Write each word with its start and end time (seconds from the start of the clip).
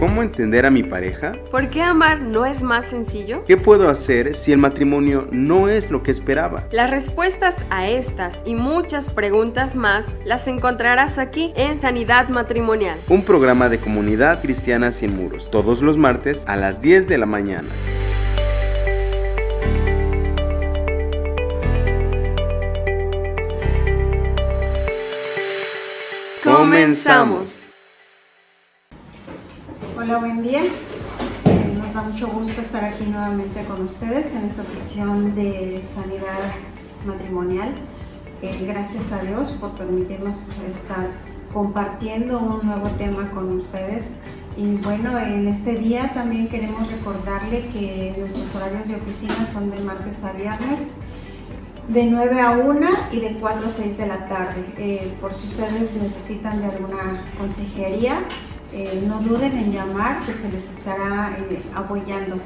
¿Cómo 0.00 0.22
entender 0.22 0.64
a 0.64 0.70
mi 0.70 0.82
pareja? 0.82 1.32
¿Por 1.50 1.68
qué 1.68 1.82
amar 1.82 2.22
no 2.22 2.46
es 2.46 2.62
más 2.62 2.86
sencillo? 2.86 3.44
¿Qué 3.44 3.58
puedo 3.58 3.90
hacer 3.90 4.34
si 4.34 4.50
el 4.50 4.56
matrimonio 4.56 5.26
no 5.30 5.68
es 5.68 5.90
lo 5.90 6.02
que 6.02 6.10
esperaba? 6.10 6.64
Las 6.72 6.88
respuestas 6.88 7.54
a 7.68 7.86
estas 7.86 8.38
y 8.46 8.54
muchas 8.54 9.10
preguntas 9.10 9.76
más 9.76 10.16
las 10.24 10.48
encontrarás 10.48 11.18
aquí 11.18 11.52
en 11.54 11.82
Sanidad 11.82 12.30
Matrimonial. 12.30 12.98
Un 13.10 13.26
programa 13.26 13.68
de 13.68 13.76
comunidad 13.76 14.40
cristiana 14.40 14.90
sin 14.90 15.14
muros, 15.14 15.50
todos 15.50 15.82
los 15.82 15.98
martes 15.98 16.46
a 16.46 16.56
las 16.56 16.80
10 16.80 17.06
de 17.06 17.18
la 17.18 17.26
mañana. 17.26 17.68
Comenzamos. 26.42 27.59
Hola, 30.02 30.16
buen 30.16 30.42
día. 30.42 30.62
Eh, 31.44 31.74
nos 31.76 31.92
da 31.92 32.00
mucho 32.00 32.28
gusto 32.28 32.62
estar 32.62 32.82
aquí 32.82 33.04
nuevamente 33.04 33.62
con 33.64 33.82
ustedes 33.82 34.34
en 34.34 34.46
esta 34.46 34.64
sección 34.64 35.34
de 35.34 35.82
sanidad 35.82 36.40
matrimonial. 37.04 37.68
Eh, 38.40 38.64
gracias 38.66 39.12
a 39.12 39.18
Dios 39.18 39.50
por 39.50 39.72
permitirnos 39.72 40.56
estar 40.74 41.06
compartiendo 41.52 42.38
un 42.38 42.66
nuevo 42.66 42.88
tema 42.96 43.30
con 43.32 43.58
ustedes. 43.58 44.14
Y 44.56 44.76
bueno, 44.76 45.18
en 45.18 45.48
este 45.48 45.74
día 45.74 46.10
también 46.14 46.48
queremos 46.48 46.90
recordarle 46.90 47.68
que 47.68 48.14
nuestros 48.16 48.54
horarios 48.54 48.88
de 48.88 48.94
oficina 48.94 49.44
son 49.44 49.70
de 49.70 49.80
martes 49.80 50.24
a 50.24 50.32
viernes 50.32 50.96
de 51.88 52.06
9 52.06 52.40
a 52.40 52.52
1 52.52 52.86
y 53.12 53.20
de 53.20 53.36
4 53.38 53.66
a 53.66 53.70
6 53.70 53.98
de 53.98 54.06
la 54.06 54.28
tarde. 54.28 54.64
Eh, 54.78 55.12
por 55.20 55.34
si 55.34 55.48
ustedes 55.48 55.94
necesitan 55.96 56.62
de 56.62 56.68
alguna 56.68 57.30
consejería, 57.36 58.20
eh, 58.72 59.02
no 59.06 59.18
duden 59.18 59.56
en 59.56 59.72
llamar, 59.72 60.24
que 60.24 60.32
se 60.32 60.50
les 60.50 60.70
estará 60.70 61.36
eh, 61.50 61.60
apoyando 61.74 62.36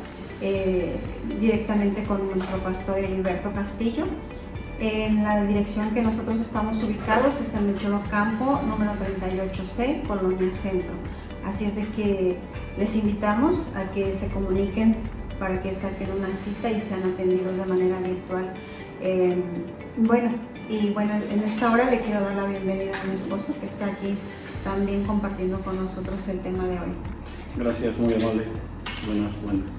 eh, 0.40 0.96
directamente 1.38 2.02
con 2.04 2.30
nuestro 2.30 2.58
pastor 2.58 2.98
Heriberto 2.98 3.52
Castillo. 3.52 4.04
En 4.80 5.22
la 5.22 5.44
dirección 5.44 5.90
que 5.90 6.02
nosotros 6.02 6.40
estamos 6.40 6.82
ubicados 6.82 7.40
es 7.40 7.54
el 7.54 7.76
Campo, 8.10 8.60
número 8.66 8.92
38C, 8.92 10.06
Colonia 10.06 10.50
Centro. 10.50 10.92
Así 11.44 11.66
es 11.66 11.76
de 11.76 11.86
que 11.88 12.38
les 12.78 12.96
invitamos 12.96 13.70
a 13.76 13.92
que 13.92 14.14
se 14.14 14.28
comuniquen 14.28 14.96
para 15.38 15.62
que 15.62 15.74
saquen 15.74 16.08
una 16.18 16.32
cita 16.32 16.70
y 16.70 16.80
sean 16.80 17.02
atendidos 17.02 17.56
de 17.56 17.66
manera 17.66 17.98
virtual. 18.00 18.52
bueno, 19.98 20.30
y 20.68 20.90
bueno, 20.90 21.12
en 21.30 21.42
esta 21.42 21.70
hora 21.70 21.90
le 21.90 22.00
quiero 22.00 22.22
dar 22.22 22.34
la 22.34 22.46
bienvenida 22.46 22.92
a 23.00 23.06
mi 23.06 23.14
esposo 23.14 23.54
que 23.60 23.66
está 23.66 23.86
aquí 23.86 24.16
también 24.64 25.04
compartiendo 25.04 25.60
con 25.60 25.76
nosotros 25.80 26.26
el 26.28 26.40
tema 26.40 26.64
de 26.64 26.72
hoy. 26.72 26.92
Gracias, 27.56 27.96
muy 27.98 28.14
amable. 28.14 28.44
Buenas, 29.06 29.42
buenas. 29.44 29.72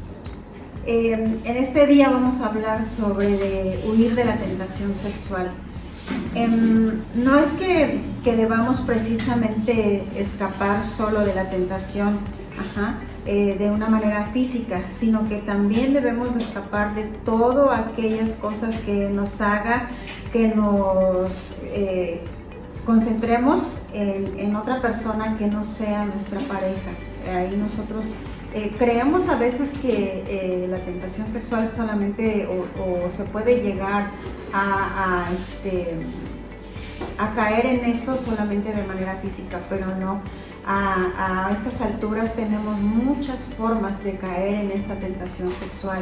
Eh, 0.87 1.13
en 1.43 1.57
este 1.57 1.87
día 1.87 2.09
vamos 2.09 2.39
a 2.41 2.47
hablar 2.47 2.85
sobre 2.85 3.83
huir 3.87 4.15
de 4.15 4.23
la 4.23 4.37
tentación 4.37 4.93
sexual. 4.93 5.49
Em, 6.35 7.01
no 7.15 7.39
es 7.39 7.47
que, 7.53 8.01
que, 8.23 8.35
debamos 8.35 8.81
precisamente 8.81 10.03
escapar 10.15 10.85
solo 10.85 11.25
de 11.25 11.33
la 11.33 11.49
tentación 11.49 12.19
eh, 13.25 13.55
de 13.57 13.71
una 13.71 13.89
manera 13.89 14.27
física, 14.27 14.83
sino 14.87 15.27
que 15.27 15.37
también 15.37 15.93
debemos 15.93 16.35
escapar 16.35 16.93
de 16.93 17.05
todas 17.25 17.79
aquellas 17.79 18.29
cosas 18.35 18.75
que 18.85 19.09
nos 19.09 19.41
haga 19.41 19.89
que 20.31 20.49
nos 20.49 21.55
eh, 21.63 22.21
concentremos 22.85 23.81
en, 23.93 24.55
otra 24.55 24.81
persona 24.81 25.37
que 25.37 25.47
no 25.47 25.63
sea 25.63 26.05
nuestra 26.05 26.39
pareja. 26.41 26.91
Ahí 27.33 27.57
nosotros 27.57 28.05
eh, 28.53 28.73
creemos 28.77 29.27
a 29.27 29.35
veces 29.37 29.73
que 29.79 30.23
eh, 30.27 30.67
la 30.69 30.77
tentación 30.77 31.27
sexual 31.27 31.69
solamente 31.75 32.47
o, 32.47 33.11
se 33.11 33.23
puede 33.25 33.61
llegar 33.61 34.11
a, 34.53 35.29
este, 35.33 35.93
a 37.17 37.33
caer 37.33 37.65
en 37.65 37.85
eso 37.85 38.17
solamente 38.17 38.71
de 38.71 38.83
manera 38.83 39.15
física, 39.17 39.59
pero 39.69 39.87
no. 39.99 40.21
A, 40.67 41.51
estas 41.53 41.81
alturas 41.81 42.33
tenemos 42.33 42.79
muchas 42.79 43.45
formas 43.57 44.03
de 44.03 44.15
caer 44.17 44.55
en 44.55 44.71
esa 44.71 44.95
tentación 44.95 45.51
sexual. 45.51 45.99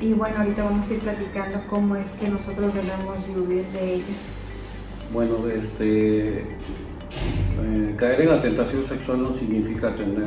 Y 0.00 0.12
bueno, 0.12 0.38
ahorita 0.38 0.64
vamos 0.64 0.88
a 0.90 0.94
ir 0.94 1.00
platicando 1.00 1.60
cómo 1.68 1.96
es 1.96 2.10
que 2.12 2.28
nosotros 2.28 2.72
debemos 2.74 3.26
vivir 3.26 3.66
de 3.68 3.94
ella. 3.94 4.14
Bueno, 5.14 5.46
este, 5.46 6.40
eh, 6.40 7.94
caer 7.96 8.22
en 8.22 8.30
la 8.30 8.42
tentación 8.42 8.84
sexual 8.84 9.22
no 9.22 9.32
significa 9.36 9.94
tener 9.94 10.26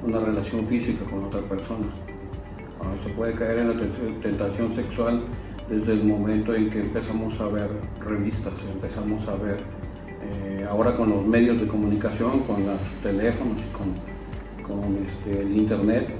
una 0.00 0.20
relación 0.20 0.64
física 0.68 1.04
con 1.10 1.24
otra 1.24 1.40
persona. 1.40 1.86
Se 3.02 3.10
puede 3.14 3.32
caer 3.32 3.58
en 3.58 3.68
la 3.70 3.74
tentación 4.22 4.76
sexual 4.76 5.22
desde 5.68 5.94
el 5.94 6.04
momento 6.04 6.54
en 6.54 6.70
que 6.70 6.82
empezamos 6.82 7.40
a 7.40 7.48
ver 7.48 7.68
revistas, 7.98 8.52
empezamos 8.72 9.26
a 9.26 9.32
ver, 9.32 9.56
eh, 10.22 10.66
ahora 10.70 10.96
con 10.96 11.10
los 11.10 11.26
medios 11.26 11.60
de 11.60 11.66
comunicación, 11.66 12.44
con 12.44 12.64
los 12.64 12.78
teléfonos 13.02 13.58
y 13.58 13.72
con, 14.62 14.98
este, 15.04 15.40
el 15.42 15.56
internet, 15.56 16.10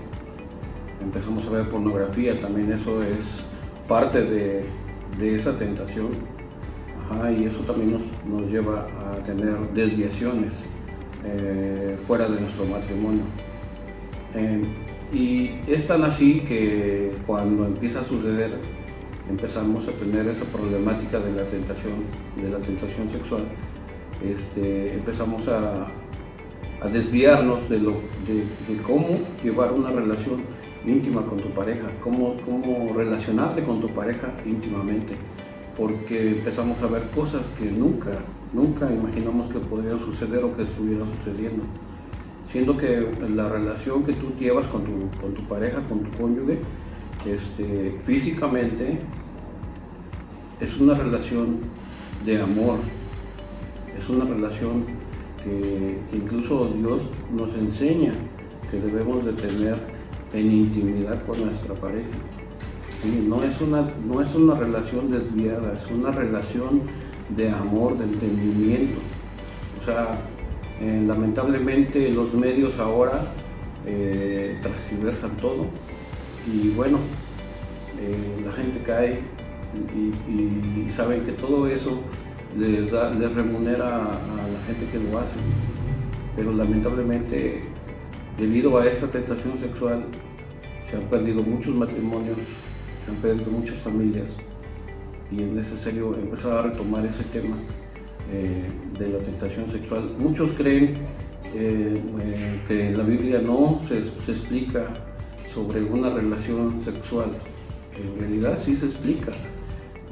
empezamos 1.00 1.46
a 1.46 1.50
ver 1.50 1.68
pornografía, 1.68 2.40
también 2.40 2.72
eso 2.72 3.00
es 3.00 3.44
parte 3.86 4.24
de 4.24 5.36
esa 5.36 5.56
tentación 5.56 6.31
y 7.38 7.44
eso 7.44 7.60
también 7.60 7.98
nos, 8.26 8.50
lleva 8.50 8.86
a 8.86 9.16
tener 9.24 9.56
desviaciones 9.74 10.52
eh, 11.24 11.96
fuera 12.06 12.28
de 12.28 12.40
nuestro 12.40 12.64
matrimonio. 12.66 13.22
Eh, 14.34 14.62
y 15.12 15.50
es 15.66 15.86
tan 15.86 16.04
así 16.04 16.40
que 16.40 17.12
cuando 17.26 17.64
empieza 17.64 18.00
a 18.00 18.04
suceder, 18.04 18.52
empezamos 19.28 19.86
a 19.88 19.92
tener 19.92 20.26
esa 20.28 20.44
problemática 20.44 21.18
de 21.20 21.32
la 21.32 21.44
tentación, 21.44 22.04
de 22.36 22.50
la 22.50 22.58
tentación 22.58 23.10
sexual, 23.10 23.42
este, 24.24 24.94
empezamos 24.94 25.46
a, 25.48 25.86
desviarnos 26.92 27.68
de, 27.68 27.78
lo, 27.78 27.92
de, 28.26 28.76
cómo 28.84 29.16
llevar 29.44 29.70
una 29.70 29.90
relación 29.90 30.40
íntima 30.84 31.22
con 31.22 31.38
tu 31.38 31.48
pareja, 31.50 31.86
cómo, 32.02 32.34
cómo 32.44 32.92
relacionarte 32.96 33.62
con 33.62 33.80
tu 33.80 33.88
pareja 33.90 34.32
íntimamente 34.44 35.14
porque 35.76 36.32
empezamos 36.32 36.80
a 36.82 36.86
ver 36.86 37.02
cosas 37.14 37.46
que 37.58 37.70
nunca, 37.70 38.10
nunca 38.52 38.92
imaginamos 38.92 39.50
que 39.50 39.58
podrían 39.58 39.98
suceder 40.00 40.44
o 40.44 40.54
que 40.56 40.62
estuvieran 40.62 41.06
sucediendo. 41.18 41.64
Siendo 42.50 42.76
que 42.76 43.08
la 43.34 43.48
relación 43.48 44.04
que 44.04 44.12
tú 44.12 44.32
llevas 44.38 44.66
con 44.66 44.84
tu, 44.84 45.20
con 45.20 45.32
tu 45.32 45.42
pareja, 45.44 45.80
con 45.88 46.00
tu 46.00 46.18
cónyuge, 46.18 46.58
este, 47.24 47.98
físicamente 48.02 48.98
es 50.60 50.78
una 50.78 50.94
relación 50.94 51.58
de 52.26 52.40
amor, 52.40 52.78
es 53.98 54.08
una 54.08 54.24
relación 54.24 54.84
que 55.42 55.98
incluso 56.12 56.68
Dios 56.68 57.02
nos 57.34 57.54
enseña 57.54 58.12
que 58.70 58.78
debemos 58.78 59.24
de 59.24 59.32
tener 59.32 59.76
en 60.32 60.46
intimidad 60.46 61.24
con 61.26 61.44
nuestra 61.44 61.74
pareja 61.74 62.08
no, 63.04 63.42
es 63.42 63.60
una, 63.60 63.88
no 64.06 64.22
es 64.22 64.34
una 64.34 64.54
relación 64.54 65.10
desviada, 65.10 65.78
es 65.78 65.90
una 65.90 66.10
relación 66.10 66.82
de 67.30 67.50
amor, 67.50 67.98
de 67.98 68.04
entendimiento. 68.04 69.00
O 69.80 69.84
sea, 69.84 70.10
eh, 70.80 71.02
lamentablemente 71.06 72.10
los 72.10 72.34
medios 72.34 72.78
ahora 72.78 73.24
eh, 73.86 74.58
todo 75.40 75.66
y 76.46 76.68
bueno, 76.70 76.98
eh, 78.00 78.42
la 78.44 78.52
gente 78.52 78.80
cae 78.84 79.20
y, 80.28 80.90
saben 80.90 81.24
que 81.24 81.32
todo 81.32 81.66
eso 81.66 82.00
les, 82.58 82.92
les 82.92 83.34
remunera 83.34 83.86
a, 83.86 84.00
a 84.02 84.48
la 84.48 84.60
gente 84.66 84.86
que 84.92 84.98
lo 84.98 85.18
hace. 85.18 85.36
Pero 86.36 86.52
lamentablemente, 86.52 87.62
debido 88.38 88.78
a 88.78 88.86
esta 88.86 89.06
tentación 89.10 89.56
sexual, 89.58 90.04
se 90.90 90.96
han 90.96 91.04
perdido 91.04 91.42
muchos 91.42 91.74
matrimonios, 91.74 92.38
han 93.08 93.16
perdido 93.16 93.50
muchas 93.50 93.76
familias 93.78 94.26
y 95.30 95.42
es 95.42 95.48
necesario 95.48 96.14
empezar 96.14 96.52
a 96.52 96.62
retomar 96.62 97.04
ese 97.06 97.24
tema 97.24 97.56
eh, 98.30 98.68
de 98.98 99.08
la 99.08 99.18
tentación 99.18 99.70
sexual. 99.70 100.14
Muchos 100.18 100.52
creen 100.52 100.98
eh, 101.54 102.00
que 102.68 102.90
la 102.92 103.02
Biblia 103.02 103.40
no 103.40 103.80
se, 103.88 104.04
se, 104.24 104.32
explica 104.32 104.86
sobre 105.52 105.82
una 105.82 106.10
relación 106.10 106.82
sexual. 106.84 107.30
En 107.96 108.20
realidad 108.20 108.58
sí 108.62 108.76
se 108.76 108.86
explica. 108.86 109.32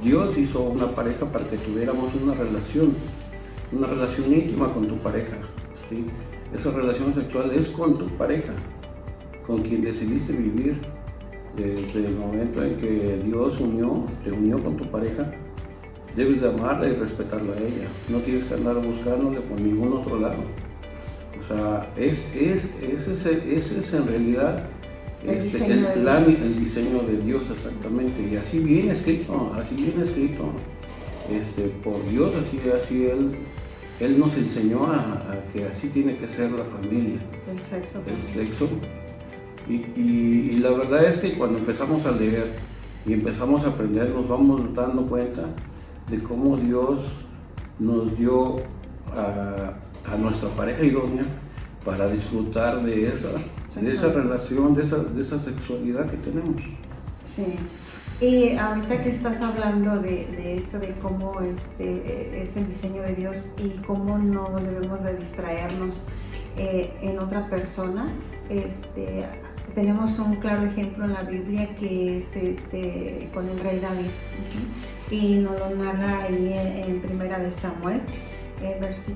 Dios 0.03 0.37
hizo 0.39 0.63
una 0.63 0.89
pareja 0.89 1.27
para 1.27 1.47
que 1.49 1.59
tuviéramos 1.59 2.15
una 2.15 2.35
relación, 2.35 2.95
una 3.73 3.87
relación 3.87 4.33
íntima 4.33 4.73
con 4.73 4.89
tu 4.89 4.97
pareja. 4.97 5.37
Esa 6.55 6.71
relación 6.71 7.15
sexual 7.15 7.51
es 7.53 7.69
con 7.69 7.99
tu 7.99 8.07
pareja, 8.17 8.53
con 9.47 9.63
quien 9.63 9.83
decidiste 9.83 10.33
vivir 10.33 10.81
desde 11.57 12.07
el 12.07 12.17
momento 12.17 12.63
en 12.63 12.77
que 12.77 13.21
Dios 13.25 13.61
unió, 13.61 14.05
te 14.25 14.33
unió 14.33 14.63
con 14.63 14.77
tu 14.77 14.91
pareja, 14.91 15.31
debes 16.17 16.41
de 16.41 16.49
amarla 16.49 16.89
y 16.89 16.95
respetarla 16.95 17.55
a 17.55 17.59
ella. 17.59 17.89
No 18.09 18.19
tienes 18.19 18.45
que 18.45 18.55
andar 18.55 18.77
buscándole 18.77 19.41
por 19.41 19.61
ningún 19.61 19.93
otro 19.93 20.19
lado. 20.19 20.43
O 21.43 21.55
sea, 21.55 21.89
es, 21.97 22.25
es, 22.35 22.69
ese 22.81 23.79
es 23.79 23.93
en 23.93 24.07
realidad 24.07 24.65
el, 25.25 25.31
este, 25.31 25.59
diseño 25.59 25.89
el, 25.91 26.59
diseño 26.59 27.03
de 27.03 27.17
Dios 27.19 27.51
exactamente. 27.51 28.23
Y 28.31 28.37
así 28.37 28.59
viene 28.59 28.93
escrito, 28.93 29.53
así 29.55 29.75
viene 29.75 30.03
escrito 30.03 30.45
este, 31.31 31.65
por 31.85 32.09
Dios, 32.09 32.35
así, 32.35 32.61
así 32.71 33.07
Él, 33.07 33.33
él 34.01 34.19
nos 34.19 34.37
enseñó 34.37 34.87
a, 34.87 35.01
a 35.01 35.53
que 35.53 35.67
así 35.67 35.89
tiene 35.89 36.17
que 36.17 36.27
ser 36.29 36.51
la 36.53 36.65
familia 36.65 37.21
El 37.51 37.59
sexo 37.59 38.03
el 38.07 38.21
sexo. 38.21 38.69
Y, 39.71 40.01
y- 40.01 40.51
y 40.53 40.59
la 40.59 40.71
verdad 40.71 41.05
es 41.05 41.19
que 41.19 41.39
cuando 41.39 41.59
empezamos 41.59 42.05
a 42.07 42.11
leer 42.13 42.55
y 43.07 43.13
empezamos 43.13 43.65
a 43.65 43.69
aprender, 43.69 44.11
nos 44.11 44.29
vamos 44.29 44.61
dando 44.75 45.07
cuenta 45.07 45.43
de 46.09 46.19
cómo 46.23 46.57
Dios 46.57 47.01
nos 47.79 48.17
dio 48.19 48.57
a, 49.17 49.75
a 50.13 50.17
nuestra 50.17 50.49
pareja 50.51 50.83
idónea 50.85 51.25
para 51.85 52.09
disfrutar 52.11 52.83
de 52.83 53.09
esa, 53.09 53.29
de 53.81 53.93
esa 53.93 54.09
relación, 54.09 54.75
de 54.75 54.83
esa, 54.83 54.99
de 54.99 55.23
esa 55.23 55.39
sexualidad 55.39 56.11
que 56.11 56.17
tenemos. 56.19 56.61
Sí. 57.25 57.55
Y 58.21 58.55
ahorita 58.57 59.03
que 59.03 59.09
estás 59.09 59.41
hablando 59.41 59.99
de, 60.01 60.27
de 60.37 60.59
eso, 60.59 60.79
de 60.79 60.93
cómo 61.01 61.41
este, 61.41 61.85
eh, 61.85 62.43
es 62.43 62.55
el 62.57 62.67
diseño 62.67 63.01
de 63.03 63.15
Dios 63.15 63.47
y 63.57 63.79
cómo 63.87 64.19
no 64.19 64.51
debemos 64.61 65.03
de 65.05 65.17
distraernos 65.17 66.05
eh, 66.59 66.93
en 67.01 67.19
otra 67.19 67.49
persona, 67.49 68.09
este, 68.51 69.25
tenemos 69.75 70.19
un 70.19 70.37
claro 70.37 70.65
ejemplo 70.67 71.05
en 71.05 71.13
la 71.13 71.23
Biblia 71.23 71.69
que 71.79 72.19
es 72.19 72.37
este, 72.37 73.29
con 73.33 73.49
el 73.49 73.59
rey 73.61 73.79
David. 73.81 74.11
Y 75.11 75.37
nos 75.39 75.59
lo 75.59 75.71
narra 75.77 76.25
ahí 76.25 76.53
en, 76.53 76.91
en 76.91 77.01
Primera 77.01 77.39
de 77.39 77.51
Samuel, 77.51 78.01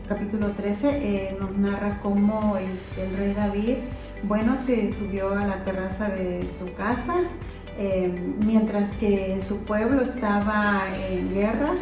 capítulo 0.09 0.49
13, 0.51 0.89
eh, 0.91 1.37
nos 1.39 1.57
narra 1.57 2.01
cómo 2.03 2.57
este, 2.57 3.07
el 3.07 3.17
rey 3.17 3.35
David, 3.35 3.77
bueno, 4.25 4.57
se 4.57 4.91
subió 4.91 5.37
a 5.37 5.47
la 5.47 5.65
terraza 5.65 6.09
de 6.09 6.45
su 6.59 6.73
casa, 6.75 7.15
eh, 7.79 8.11
mientras 8.45 8.97
que 8.97 9.39
su 9.41 9.65
pueblo 9.65 10.03
estaba 10.03 10.83
en 11.11 11.33
guerra, 11.35 11.75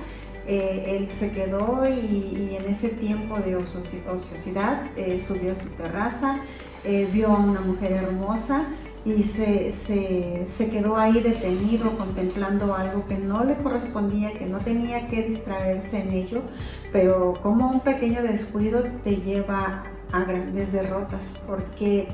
eh, 0.46 0.96
él 0.98 1.08
se 1.08 1.30
quedó 1.30 1.86
y, 1.88 1.92
y 1.92 2.56
en 2.60 2.68
ese 2.70 2.88
tiempo 2.88 3.36
de 3.38 3.56
ociosi- 3.56 4.04
ociosidad 4.12 4.82
subió 5.26 5.52
a 5.52 5.56
su 5.56 5.68
terraza, 5.70 6.40
eh, 6.84 7.08
vio 7.12 7.28
a 7.28 7.38
una 7.38 7.60
mujer 7.60 7.92
hermosa 7.92 8.64
y 9.04 9.24
se, 9.24 9.72
se- 9.72 10.42
se 10.46 10.70
quedó 10.70 10.96
ahí 10.96 11.20
detenido 11.20 11.96
contemplando 11.98 12.74
algo 12.74 13.04
que 13.06 13.16
no 13.18 13.44
le 13.44 13.54
correspondía, 13.56 14.30
que 14.32 14.46
no 14.46 14.58
tenía 14.58 15.08
que 15.08 15.22
distraerse 15.22 16.00
en 16.02 16.10
ello, 16.12 16.42
pero 16.92 17.34
como 17.42 17.68
un 17.70 17.80
pequeño 17.80 18.22
descuido 18.22 18.84
te 19.02 19.16
lleva 19.16 19.84
a 20.12 20.24
grandes 20.24 20.72
derrotas, 20.72 21.32
porque 21.48 22.06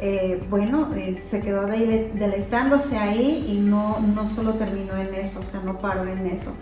eh, 0.00 0.40
bueno, 0.50 0.92
eh, 0.96 1.14
se 1.14 1.38
quedó 1.40 1.68
dele- 1.68 2.10
deleitándose 2.14 2.98
ahí 2.98 3.46
y 3.48 3.60
no, 3.60 4.00
no 4.00 4.28
solo 4.28 4.54
terminó 4.54 4.96
en 4.96 5.14
eso, 5.14 5.38
o 5.40 5.44
sea, 5.44 5.60
no 5.60 5.78
paró 5.78 6.04
en 6.04 6.26
eso. 6.26 6.52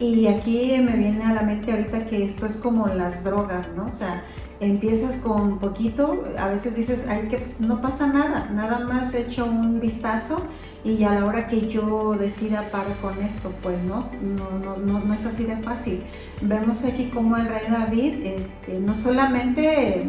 Y 0.00 0.26
aquí 0.26 0.76
me 0.82 0.96
viene 0.96 1.24
a 1.24 1.34
la 1.34 1.42
mente 1.42 1.70
ahorita 1.70 2.06
que 2.06 2.24
esto 2.24 2.46
es 2.46 2.56
como 2.56 2.88
las 2.88 3.22
drogas, 3.22 3.66
¿no? 3.76 3.84
O 3.84 3.94
sea, 3.94 4.24
empiezas 4.60 5.16
con 5.16 5.58
poquito, 5.58 6.24
a 6.38 6.48
veces 6.48 6.76
dices, 6.76 7.06
ay, 7.08 7.28
que 7.28 7.54
no 7.58 7.80
pasa 7.80 8.06
nada, 8.08 8.50
nada 8.52 8.80
más 8.80 9.14
he 9.14 9.22
hecho 9.22 9.46
un 9.46 9.80
vistazo 9.80 10.42
y 10.84 11.02
a 11.04 11.14
la 11.14 11.26
hora 11.26 11.48
que 11.48 11.68
yo 11.68 12.14
decida 12.14 12.68
paro 12.70 12.90
con 13.02 13.22
esto, 13.22 13.52
pues 13.62 13.82
no, 13.82 14.08
no, 14.22 14.58
no, 14.58 14.76
no, 14.76 15.00
no 15.00 15.14
es 15.14 15.26
así 15.26 15.44
de 15.44 15.56
fácil. 15.56 16.02
Vemos 16.42 16.84
aquí 16.84 17.06
como 17.06 17.36
el 17.36 17.48
rey 17.48 17.64
David 17.70 18.24
este, 18.24 18.78
no 18.80 18.94
solamente 18.94 20.04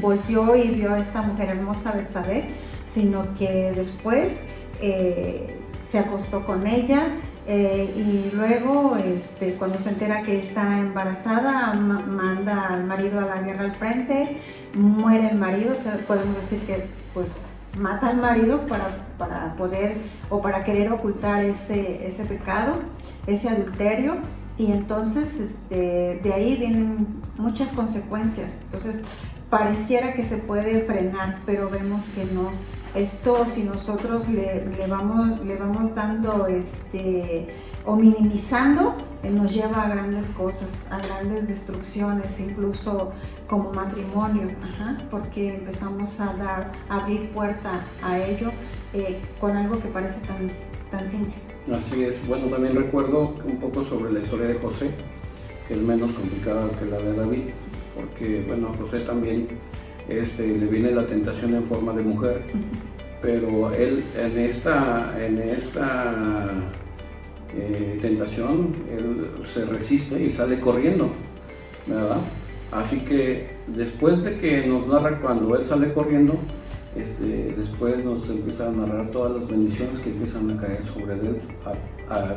volteó 0.00 0.56
y 0.56 0.68
vio 0.68 0.92
a 0.92 0.98
esta 0.98 1.22
mujer 1.22 1.50
hermosa 1.50 1.92
Betsabé, 1.92 2.44
sino 2.86 3.34
que 3.38 3.72
después 3.74 4.40
eh, 4.80 5.56
se 5.84 5.98
acostó 5.98 6.44
con 6.44 6.66
ella 6.66 7.02
eh, 7.46 7.92
y 7.96 8.34
luego 8.36 8.96
este, 8.96 9.54
cuando 9.54 9.78
se 9.78 9.90
entera 9.90 10.22
que 10.22 10.38
está 10.38 10.78
embarazada 10.78 11.74
ma- 11.74 12.00
manda 12.00 12.68
al 12.68 12.84
marido 12.84 13.20
a 13.20 13.24
la 13.26 13.42
guerra 13.42 13.64
al 13.64 13.74
frente, 13.74 14.40
muere 14.74 15.28
el 15.30 15.38
marido, 15.38 15.72
o 15.72 15.76
sea, 15.76 15.96
podemos 16.06 16.36
decir 16.36 16.60
que 16.60 16.86
pues 17.14 17.42
mata 17.78 18.08
al 18.08 18.16
marido 18.18 18.66
para, 18.66 18.88
para 19.18 19.54
poder 19.56 19.96
o 20.30 20.40
para 20.40 20.64
querer 20.64 20.90
ocultar 20.92 21.44
ese, 21.44 22.06
ese 22.06 22.24
pecado, 22.24 22.74
ese 23.26 23.48
adulterio 23.48 24.16
y 24.58 24.72
entonces 24.72 25.38
este, 25.40 26.20
de 26.22 26.32
ahí 26.32 26.56
vienen 26.56 27.06
muchas 27.36 27.72
consecuencias. 27.72 28.60
Entonces 28.64 29.02
pareciera 29.50 30.14
que 30.14 30.22
se 30.24 30.38
puede 30.38 30.80
frenar, 30.82 31.38
pero 31.46 31.70
vemos 31.70 32.08
que 32.08 32.24
no. 32.24 32.50
Esto 32.96 33.44
si 33.46 33.64
nosotros 33.64 34.26
le, 34.30 34.64
le 34.64 34.86
vamos, 34.86 35.44
le 35.44 35.56
vamos 35.56 35.94
dando 35.94 36.46
este, 36.46 37.46
o 37.84 37.94
minimizando, 37.94 38.94
eh, 39.22 39.30
nos 39.30 39.52
lleva 39.52 39.82
a 39.82 39.88
grandes 39.90 40.30
cosas, 40.30 40.90
a 40.90 40.98
grandes 41.00 41.46
destrucciones, 41.46 42.40
incluso 42.40 43.12
como 43.48 43.70
matrimonio, 43.74 44.48
porque 45.10 45.56
empezamos 45.56 46.18
a 46.20 46.32
dar, 46.36 46.72
a 46.88 47.02
abrir 47.02 47.28
puerta 47.32 47.82
a 48.02 48.18
ello 48.18 48.50
eh, 48.94 49.18
con 49.42 49.54
algo 49.54 49.78
que 49.78 49.88
parece 49.88 50.20
tan, 50.20 50.50
tan 50.90 51.06
simple. 51.06 51.34
Así 51.70 52.02
es. 52.02 52.26
Bueno, 52.26 52.46
también 52.46 52.74
recuerdo 52.74 53.34
un 53.44 53.58
poco 53.58 53.84
sobre 53.84 54.10
la 54.10 54.20
historia 54.20 54.46
de 54.46 54.54
José, 54.54 54.90
que 55.68 55.74
es 55.74 55.80
menos 55.80 56.12
complicada 56.14 56.70
que 56.70 56.86
la 56.86 56.96
de 56.96 57.14
David, 57.14 57.44
porque, 57.94 58.42
bueno, 58.48 58.72
José 58.80 59.00
también 59.00 59.48
este, 60.08 60.46
le 60.46 60.66
viene 60.66 60.90
la 60.92 61.06
tentación 61.06 61.54
en 61.54 61.64
forma 61.64 61.92
de 61.92 62.02
mujer, 62.02 62.42
pero 63.22 63.72
él 63.72 64.04
en 64.18 64.38
esta, 64.38 65.14
en 65.18 65.38
esta 65.38 66.50
eh, 67.56 67.98
tentación, 68.00 68.70
él 68.90 69.26
se 69.52 69.64
resiste 69.64 70.22
y 70.22 70.30
sale 70.30 70.60
corriendo, 70.60 71.10
¿verdad? 71.86 72.18
Así 72.72 73.00
que 73.00 73.48
después 73.68 74.22
de 74.22 74.38
que 74.38 74.66
nos 74.66 74.86
narra 74.86 75.20
cuando 75.20 75.56
él 75.56 75.64
sale 75.64 75.92
corriendo, 75.92 76.34
este, 76.96 77.54
después 77.56 78.04
nos 78.04 78.28
empieza 78.28 78.68
a 78.68 78.72
narrar 78.72 79.10
todas 79.10 79.40
las 79.40 79.48
bendiciones 79.48 79.98
que 80.00 80.10
empiezan 80.10 80.50
a 80.50 80.60
caer 80.60 80.80
sobre 80.84 81.14
él, 81.14 81.36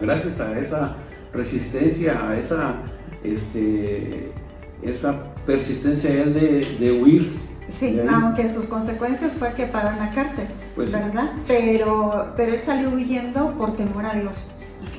gracias 0.02 0.40
a 0.40 0.60
esa 0.60 0.96
resistencia, 1.34 2.30
a 2.30 2.38
esa, 2.40 2.76
este, 3.24 4.32
esa 4.82 5.34
persistencia 5.46 6.12
él 6.24 6.34
de, 6.34 6.68
de 6.80 6.92
huir. 6.92 7.49
Sí, 7.70 8.02
aunque 8.12 8.50
sus 8.50 8.66
consecuencias 8.66 9.32
fue 9.34 9.54
que 9.54 9.66
paró 9.68 9.90
en 9.90 10.00
la 10.00 10.12
cárcel, 10.12 10.48
Pues 10.76 10.90
sí. 10.90 10.96
¿verdad? 10.96 11.32
Pero, 11.48 12.34
pero 12.36 12.54
él 12.54 12.60
salió 12.60 12.90
huyendo 12.90 13.54
por 13.58 13.76
temor 13.78 14.06
a 14.06 14.14
Dios. 14.16 14.52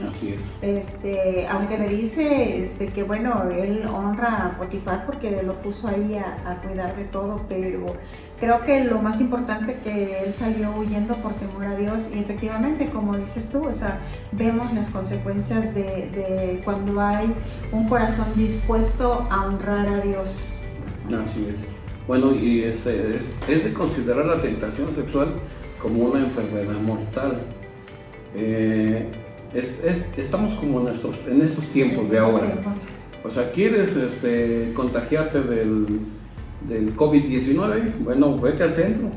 Así 0.09 0.35
es. 0.35 0.41
Este, 0.63 1.47
aunque 1.49 1.79
le 1.79 1.89
dice 1.89 2.63
este, 2.63 2.87
que 2.89 3.03
bueno, 3.03 3.45
él 3.51 3.87
honra 3.87 4.47
a 4.47 4.59
Potifar 4.59 5.05
porque 5.07 5.43
lo 5.43 5.61
puso 5.63 5.89
ahí 5.89 6.17
a, 6.17 6.51
a 6.51 6.57
cuidar 6.63 6.95
de 6.97 7.05
todo, 7.05 7.43
pero 7.49 7.97
creo 8.39 8.61
que 8.63 8.85
lo 8.85 9.01
más 9.01 9.21
importante 9.21 9.79
que 9.83 10.25
él 10.25 10.33
salió 10.33 10.71
huyendo 10.77 11.17
por 11.17 11.35
temor 11.35 11.65
a 11.65 11.77
Dios 11.77 12.09
y 12.15 12.19
efectivamente, 12.21 12.87
como 12.91 13.17
dices 13.17 13.51
tú, 13.51 13.67
o 13.67 13.75
sea, 13.75 13.99
vemos 14.33 14.73
las 14.73 14.91
consecuencias 14.91 15.75
de, 15.75 15.83
de 15.83 16.63
cuando 16.65 17.01
hay 17.01 17.35
un 17.73 17.89
corazón 17.89 18.27
dispuesto 18.37 19.27
a 19.31 19.47
honrar 19.47 19.89
a 19.89 20.01
Dios. 20.01 20.57
Así 21.07 21.49
es. 21.51 21.80
Bueno, 22.07 22.35
y 22.35 22.63
es, 22.65 22.85
es 22.87 23.65
de 23.65 23.73
considerar 23.73 24.27
la 24.27 24.37
tentación 24.43 24.89
sexual 24.95 25.29
como 25.81 26.05
una 26.07 26.21
enfermedad 26.21 26.81
mortal. 26.85 27.39
Eh, 28.35 29.07
es- 29.55 29.83
es- 29.85 30.07
estamos 30.17 30.55
como 30.55 30.79
en, 30.81 30.85
nuestros, 30.87 31.17
en 31.29 31.43
estos 31.43 31.65
tiempos 31.69 32.11
de 32.11 32.19
ahora. 32.19 32.53
O 33.25 33.31
sea, 33.31 33.51
¿quieres 33.53 33.97
este, 33.97 34.73
contagiarte 34.75 35.41
del, 35.43 35.87
del 36.69 36.97
COVID-19? 36.97 37.93
Bueno, 38.05 38.37
vete 38.39 38.63
al 38.63 38.73
centro. 38.73 39.09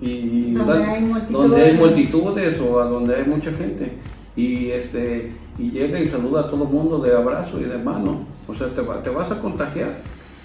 Y 0.00 0.52
Donde 0.52 0.72
das- 0.78 0.88
hay 0.88 1.00
multitudes. 1.02 1.30
donde 1.32 1.62
hay 1.62 1.74
multitudes 1.74 2.60
o 2.60 2.80
a 2.80 2.84
donde 2.86 3.16
hay 3.16 3.24
mucha 3.24 3.52
gente. 3.52 3.92
Y, 4.36 4.70
este, 4.70 5.32
y 5.58 5.70
llega 5.72 5.98
y 5.98 6.06
saluda 6.06 6.42
a 6.42 6.50
todo 6.50 6.64
el 6.64 6.70
mundo 6.70 6.98
de 6.98 7.16
abrazo 7.16 7.60
y 7.60 7.64
de 7.64 7.78
mano. 7.78 8.20
O 8.46 8.54
sea, 8.54 8.68
te, 8.68 8.82
te 8.82 9.10
vas 9.10 9.30
a 9.32 9.40
contagiar. 9.40 9.98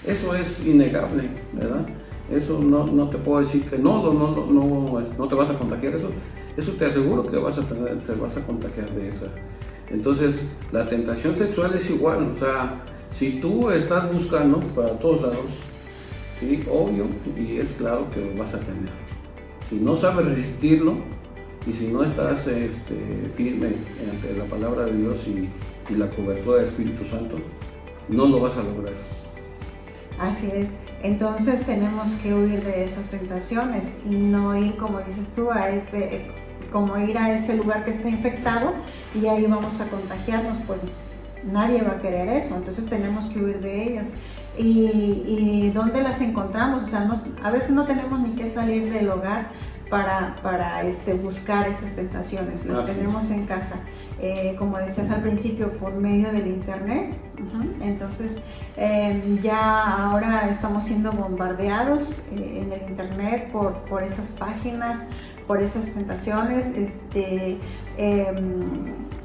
Eso 0.06 0.34
es 0.34 0.64
innegable, 0.66 1.28
¿verdad? 1.52 1.86
Eso 2.30 2.58
no, 2.58 2.86
no 2.86 3.08
te 3.08 3.18
puedo 3.18 3.40
decir 3.40 3.62
que 3.64 3.78
no, 3.78 4.02
no, 4.02 4.12
no, 4.12 4.46
no, 4.46 5.02
no, 5.18 5.28
te 5.28 5.34
vas 5.34 5.50
a 5.50 5.58
contagiar. 5.58 5.94
Eso, 5.94 6.08
eso 6.56 6.72
te 6.72 6.86
aseguro 6.86 7.26
que 7.26 7.36
vas 7.36 7.58
a 7.58 7.62
tener, 7.62 7.98
te 8.00 8.12
vas 8.12 8.36
a 8.36 8.46
contagiar 8.46 8.90
de 8.92 9.08
eso. 9.08 9.26
Entonces, 9.90 10.44
la 10.72 10.88
tentación 10.88 11.36
sexual 11.36 11.74
es 11.74 11.88
igual, 11.90 12.32
o 12.34 12.38
sea, 12.38 12.82
si 13.14 13.38
tú 13.40 13.70
estás 13.70 14.12
buscando 14.12 14.58
para 14.74 14.98
todos 14.98 15.22
lados, 15.22 15.46
sí, 16.40 16.62
obvio, 16.70 17.06
y 17.38 17.58
es 17.58 17.72
claro 17.72 18.06
que 18.10 18.20
lo 18.20 18.42
vas 18.42 18.54
a 18.54 18.60
tener. 18.60 18.88
Si 19.68 19.76
no 19.76 19.96
sabes 19.96 20.26
resistirlo 20.26 20.94
y 21.66 21.72
si 21.72 21.88
no 21.88 22.02
estás 22.02 22.46
este, 22.46 23.30
firme 23.34 23.68
ante 24.10 24.36
la 24.36 24.44
palabra 24.44 24.84
de 24.86 24.96
Dios 24.96 25.16
y, 25.26 25.92
y 25.92 25.96
la 25.96 26.08
cobertura 26.10 26.58
del 26.58 26.68
Espíritu 26.68 27.04
Santo, 27.10 27.36
no 28.08 28.26
lo 28.26 28.40
vas 28.40 28.56
a 28.56 28.62
lograr. 28.62 28.92
Así 30.20 30.50
es. 30.52 30.74
Entonces 31.02 31.64
tenemos 31.66 32.12
que 32.22 32.32
huir 32.34 32.64
de 32.64 32.84
esas 32.84 33.08
tentaciones 33.08 33.98
y 34.08 34.14
no 34.14 34.56
ir, 34.56 34.76
como 34.76 35.00
dices 35.00 35.32
tú, 35.34 35.50
a 35.50 35.70
ese, 35.70 36.26
como 36.72 36.96
ir 36.98 37.18
a 37.18 37.32
ese 37.32 37.56
lugar 37.56 37.84
que 37.84 37.90
está 37.90 38.08
infectado 38.08 38.72
y 39.14 39.26
ahí 39.26 39.44
vamos 39.46 39.80
a 39.80 39.86
contagiarnos, 39.88 40.56
pues 40.66 40.80
nadie 41.44 41.82
va 41.82 41.92
a 41.92 42.00
querer 42.00 42.28
eso. 42.28 42.56
Entonces 42.56 42.86
tenemos 42.86 43.26
que 43.26 43.38
huir 43.40 43.60
de 43.60 43.82
ellas. 43.90 44.14
¿Y, 44.56 45.70
dónde 45.74 46.02
las 46.02 46.20
encontramos? 46.20 46.84
O 46.84 46.86
sea, 46.86 47.08
a 47.42 47.50
veces 47.50 47.70
no 47.70 47.86
tenemos 47.86 48.20
ni 48.20 48.36
que 48.36 48.46
salir 48.46 48.92
del 48.92 49.10
hogar 49.10 49.48
para, 49.94 50.34
para 50.42 50.82
este, 50.82 51.14
buscar 51.14 51.68
esas 51.68 51.94
tentaciones, 51.94 52.66
las 52.66 52.84
tenemos 52.84 53.30
en 53.30 53.46
casa. 53.46 53.76
Eh, 54.20 54.56
como 54.58 54.76
decías 54.78 55.08
al 55.12 55.22
principio, 55.22 55.70
por 55.78 55.94
medio 55.94 56.32
del 56.32 56.48
Internet. 56.48 57.14
Entonces, 57.80 58.38
em, 58.76 59.40
ya 59.40 60.08
ahora 60.08 60.48
estamos 60.50 60.82
siendo 60.82 61.12
bombardeados 61.12 62.24
eh, 62.32 62.62
en 62.62 62.72
el 62.72 62.90
Internet 62.90 63.52
por, 63.52 63.74
por, 63.88 64.02
esas 64.02 64.30
páginas, 64.30 65.04
por 65.46 65.62
esas 65.62 65.84
tentaciones, 65.86 66.76
este, 66.76 67.58
em, 67.96 68.42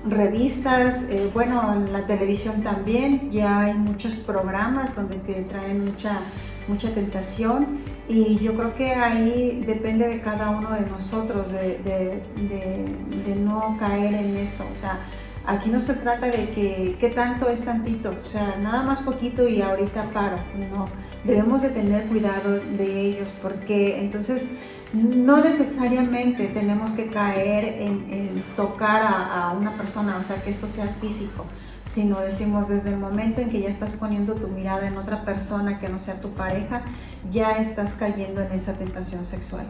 revistas, 0.08 1.08
eh, 1.10 1.32
bueno, 1.34 1.74
en 1.74 1.92
la 1.92 2.06
televisión 2.06 2.62
también, 2.62 3.32
ya 3.32 3.62
hay 3.62 3.74
muchos 3.74 4.18
programas 4.18 4.96
donde 4.96 5.16
te 5.16 5.34
traen 5.46 5.84
mucha, 5.86 6.20
mucha 6.68 6.94
tentación 6.94 7.80
y 8.10 8.40
yo 8.40 8.56
creo 8.56 8.76
que 8.76 8.96
ahí 8.96 9.64
depende 9.68 10.08
de 10.08 10.20
cada 10.20 10.50
uno 10.50 10.72
de 10.72 10.82
nosotros 10.90 11.52
de, 11.52 11.78
de, 11.86 13.36
no 13.36 13.78
caer 13.80 14.16
en 14.16 14.36
eso. 14.38 14.66
O 14.70 14.76
sea, 14.76 14.98
aquí 15.46 15.70
no 15.70 15.80
se 15.80 15.94
trata 15.94 16.26
de 16.26 16.50
que 16.50 16.98
qué 17.00 17.10
tanto 17.10 17.48
es 17.50 17.64
tantito, 17.64 18.10
o 18.20 18.28
sea, 18.28 18.58
nada 18.60 18.82
más 18.82 19.02
poquito 19.02 19.48
y 19.48 19.62
ahorita 19.62 20.06
paro. 20.12 20.38
No, 20.72 20.88
debemos 21.24 21.62
de 21.62 21.70
tener 21.70 22.06
cuidado 22.06 22.60
de 22.78 23.00
ellos 23.00 23.30
porque 23.44 24.00
entonces 24.00 24.50
no 24.92 25.44
necesariamente 25.44 26.48
tenemos 26.48 26.92
que 26.94 27.12
caer 27.12 27.80
en, 27.80 28.44
tocar 28.56 29.04
a, 29.04 29.50
a, 29.50 29.52
una 29.52 29.78
persona, 29.78 30.18
o 30.18 30.24
sea, 30.24 30.42
que 30.42 30.50
esto 30.50 30.68
sea 30.68 30.88
físico, 31.00 31.46
sino 31.90 32.20
decimos 32.20 32.70
desde 32.70 32.90
el 32.90 32.98
momento 32.98 33.42
en 33.42 33.50
que 33.50 33.62
ya 33.62 33.70
estás 33.70 33.94
poniendo 33.94 34.36
tu 34.36 34.48
mirada 34.48 34.88
en 34.88 34.98
otra 34.98 35.26
persona 35.26 35.80
que 35.80 35.90
no 35.90 35.98
sea 35.98 36.22
tu 36.22 36.30
pareja, 36.30 36.84
ya 37.32 37.58
estás 37.58 37.96
cayendo 37.96 38.42
en 38.42 38.52
esa 38.52 38.78
tentación 38.78 39.26
sexual. 39.26 39.66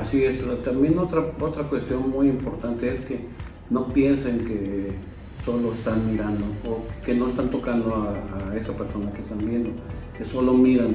Así 0.00 0.24
es, 0.24 0.42
también 0.62 0.98
otra, 0.98 1.20
otra 1.40 1.64
cuestión 1.64 2.08
muy 2.10 2.28
importante 2.28 2.94
es 2.94 3.00
que 3.02 3.26
no 3.70 3.88
piensen 3.88 4.38
que 4.38 4.92
solo 5.44 5.74
están 5.74 6.10
mirando 6.10 6.44
o 6.66 6.84
que 7.04 7.14
no 7.14 7.28
están 7.28 7.50
tocando 7.50 7.94
a, 7.94 8.50
a 8.50 8.56
esa 8.56 8.72
persona 8.72 9.12
que 9.12 9.20
están 9.20 9.38
viendo, 9.38 9.70
que 10.16 10.24
solo 10.24 10.54
miran. 10.54 10.94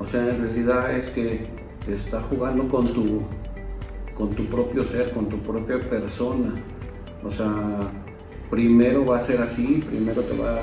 O 0.00 0.06
sea, 0.06 0.28
en 0.30 0.40
realidad 0.40 0.96
es 0.96 1.10
que 1.10 1.46
está 1.86 2.22
jugando 2.22 2.68
con 2.68 2.86
tu, 2.86 3.20
con 4.16 4.30
tu 4.30 4.46
propio 4.46 4.82
ser, 4.84 5.12
con 5.12 5.28
tu 5.28 5.38
propia 5.38 5.78
persona. 5.78 6.54
O 7.22 7.30
sea, 7.30 7.90
primero 8.54 9.04
va 9.04 9.18
a 9.18 9.20
ser 9.20 9.42
así, 9.42 9.82
primero 9.84 10.22
te 10.22 10.36
va, 10.36 10.60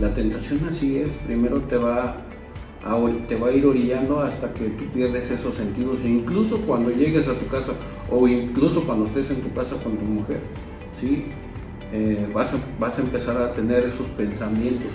la 0.00 0.14
tentación 0.14 0.60
así 0.66 0.96
es, 0.96 1.10
primero 1.26 1.58
te 1.60 1.76
va 1.76 2.16
a, 2.82 2.96
te 3.28 3.36
va 3.36 3.48
a 3.48 3.52
ir 3.52 3.66
orillando 3.66 4.20
hasta 4.20 4.50
que 4.54 4.64
tú 4.64 4.84
pierdes 4.94 5.30
esos 5.30 5.54
sentidos, 5.54 5.98
e 6.04 6.08
incluso 6.08 6.58
cuando 6.62 6.90
llegues 6.90 7.28
a 7.28 7.34
tu 7.34 7.46
casa 7.48 7.72
o 8.10 8.26
incluso 8.26 8.82
cuando 8.84 9.04
estés 9.04 9.28
en 9.28 9.42
tu 9.42 9.52
casa 9.52 9.76
con 9.84 9.98
tu 9.98 10.06
mujer, 10.06 10.40
¿sí? 10.98 11.26
Eh, 11.92 12.26
vas, 12.32 12.54
a, 12.54 12.56
vas 12.80 12.98
a 12.98 13.02
empezar 13.02 13.36
a 13.36 13.52
tener 13.52 13.84
esos 13.84 14.06
pensamientos, 14.08 14.90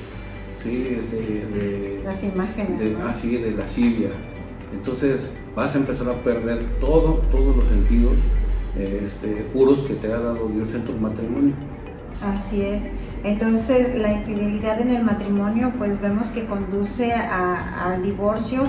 ¿sí? 0.64 0.98
de, 1.12 2.02
las 2.04 2.24
imágenes. 2.24 2.80
De, 2.80 2.96
Así, 3.08 3.38
de 3.38 3.52
lascivia. 3.52 4.10
Entonces 4.74 5.28
vas 5.56 5.76
a 5.76 5.78
empezar 5.78 6.10
a 6.10 6.14
perder 6.24 6.64
todo, 6.80 7.22
todos 7.32 7.56
los 7.58 7.68
sentidos 7.68 8.14
este, 8.76 9.44
puros 9.54 9.82
que 9.82 9.94
te 9.94 10.12
ha 10.12 10.18
dado 10.18 10.48
Dios 10.48 10.74
en 10.74 10.84
tu 10.84 10.94
matrimonio. 10.94 11.54
Así 12.24 12.62
es. 12.62 12.90
Entonces, 13.24 13.96
la 14.00 14.12
infidelidad 14.12 14.80
en 14.82 14.92
el 14.92 15.04
matrimonio, 15.04 15.72
pues 15.78 16.00
vemos 16.02 16.28
que 16.28 16.46
conduce 16.46 17.14
al 17.14 18.04
divorcio, 18.04 18.64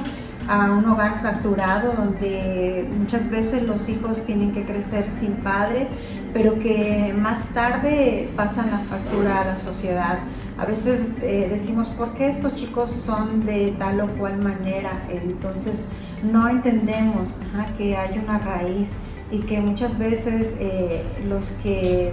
a 0.49 0.73
un 0.73 0.85
hogar 0.87 1.21
fracturado, 1.21 1.93
donde 1.93 2.87
muchas 2.99 3.29
veces 3.31 3.63
los 3.63 3.89
hijos 3.89 4.25
tienen 4.27 4.53
que 4.53 4.65
crecer 4.65 5.11
sin 5.11 5.33
padre, 5.35 5.89
pero 6.33 6.59
que 6.59 7.15
más 7.19 7.47
tarde 7.55 8.29
pasan 8.37 8.71
la 8.71 8.79
factura 8.79 9.41
a 9.41 9.45
la 9.45 9.57
sociedad. 9.57 10.19
A 10.59 10.67
veces 10.67 11.09
eh, 11.23 11.49
decimos, 11.51 11.89
¿por 11.89 12.15
qué 12.15 12.29
estos 12.29 12.55
chicos 12.57 12.91
son 12.91 13.45
de 13.47 13.75
tal 13.79 14.01
o 14.01 14.09
cual 14.19 14.39
manera? 14.39 14.91
Entonces, 15.11 15.87
no 16.23 16.49
entendemos 16.49 17.35
que 17.77 17.97
hay 17.97 18.19
una 18.19 18.39
raíz 18.39 18.93
y 19.33 19.39
que 19.39 19.61
muchas 19.61 19.99
veces 19.99 20.57
eh, 20.61 21.03
los 21.29 21.51
que 21.63 22.13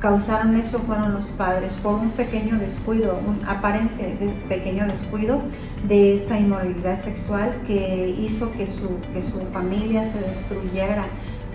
causaron 0.00 0.56
eso 0.56 0.78
fueron 0.80 1.12
los 1.12 1.26
padres 1.26 1.74
por 1.74 1.94
un 1.94 2.10
pequeño 2.10 2.58
descuido, 2.58 3.20
un 3.26 3.46
aparente 3.46 4.16
pequeño 4.48 4.86
descuido 4.86 5.42
de 5.86 6.16
esa 6.16 6.38
inmoralidad 6.38 6.98
sexual 6.98 7.52
que 7.66 8.16
hizo 8.18 8.50
que 8.52 8.66
su, 8.66 8.88
que 9.12 9.22
su 9.22 9.40
familia 9.52 10.10
se 10.10 10.18
destruyera. 10.20 11.04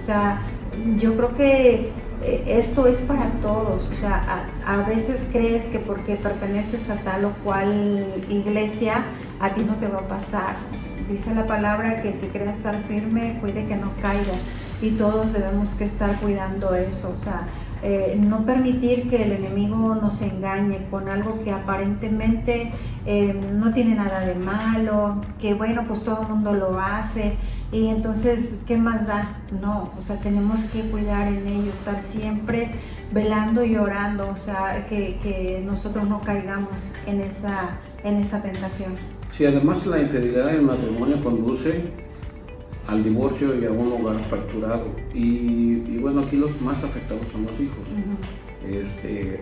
O 0.01 0.05
sea, 0.05 0.41
yo 0.99 1.15
creo 1.15 1.35
que 1.35 1.89
eh, 2.23 2.43
esto 2.47 2.87
es 2.87 3.01
para 3.01 3.29
todos, 3.41 3.89
o 3.91 3.95
sea, 3.95 4.47
a, 4.65 4.77
veces 4.87 5.27
crees 5.31 5.65
que 5.65 5.79
porque 5.79 6.15
perteneces 6.15 6.89
a 6.89 6.97
tal 6.97 7.25
o 7.25 7.31
cual 7.43 8.05
iglesia, 8.29 9.03
a 9.39 9.49
ti 9.49 9.63
no 9.63 9.75
te 9.75 9.87
va 9.87 9.99
a 9.99 10.07
pasar. 10.07 10.55
Dice 11.09 11.33
la 11.35 11.45
palabra 11.45 12.01
que 12.01 12.13
el 12.13 12.19
que 12.19 12.29
crea 12.29 12.51
estar 12.51 12.81
firme, 12.83 13.37
cuide 13.41 13.65
que 13.65 13.75
no 13.75 13.91
caiga, 14.01 14.33
y 14.81 14.91
todos 14.91 15.33
debemos 15.33 15.73
que 15.73 15.85
estar 15.85 16.15
cuidando 16.19 16.73
eso, 16.73 17.13
o 17.15 17.21
sea, 17.21 17.47
eh, 17.83 18.17
no 18.19 18.45
permitir 18.45 19.09
que 19.09 19.23
el 19.23 19.31
enemigo 19.33 19.95
nos 19.95 20.21
engañe 20.21 20.87
con 20.89 21.09
algo 21.09 21.43
que 21.43 21.51
aparentemente 21.51 22.71
eh, 23.05 23.33
no 23.33 23.73
tiene 23.73 23.95
nada 23.95 24.21
de 24.21 24.35
malo, 24.35 25.21
que 25.39 25.53
bueno, 25.53 25.83
pues 25.87 26.03
todo 26.03 26.21
el 26.21 26.27
mundo 26.29 26.53
lo 26.53 26.79
hace 26.79 27.35
y 27.71 27.87
entonces, 27.87 28.61
¿qué 28.67 28.77
más 28.77 29.07
da? 29.07 29.37
No, 29.61 29.91
o 29.99 30.01
sea, 30.01 30.17
tenemos 30.19 30.63
que 30.65 30.81
cuidar 30.81 31.27
en 31.27 31.47
ello, 31.47 31.71
estar 31.71 31.99
siempre 31.99 32.69
velando 33.11 33.65
y 33.65 33.75
orando, 33.75 34.29
o 34.29 34.37
sea, 34.37 34.85
que, 34.87 35.61
nosotros 35.65 36.07
no 36.07 36.21
caigamos 36.21 36.93
en 37.05 37.21
esa, 37.21 37.71
en 38.03 38.17
esa 38.17 38.41
tentación. 38.41 38.93
Sí, 39.35 39.45
además 39.45 39.85
la 39.85 39.99
infidelidad 39.99 40.55
en 40.55 40.65
matrimonio 40.65 41.19
conduce 41.21 41.83
al 42.87 43.03
divorcio 43.03 43.59
y 43.59 43.65
a 43.65 43.71
un 43.71 43.91
hogar 43.91 44.19
fracturado. 44.25 44.87
Y, 45.13 45.97
bueno, 45.97 46.21
aquí 46.21 46.37
los 46.37 46.59
más 46.61 46.83
afectados 46.83 47.25
son 47.31 47.45
los 47.45 47.59
hijos. 47.59 47.85
este, 48.67 49.39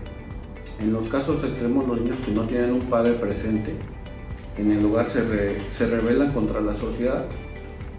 en 0.79 0.91
los 0.91 1.07
casos 1.07 1.43
extremos, 1.43 1.87
los 1.87 2.01
niños 2.01 2.19
que 2.19 2.31
no 2.31 2.43
tienen 2.43 2.71
un 2.71 2.81
padre 2.81 3.13
presente 3.13 3.73
en 4.57 4.71
el 4.71 4.85
hogar 4.85 5.07
se, 5.07 5.21
se 5.77 5.87
rebelan 5.87 6.31
contra 6.31 6.61
la 6.61 6.75
sociedad. 6.75 7.25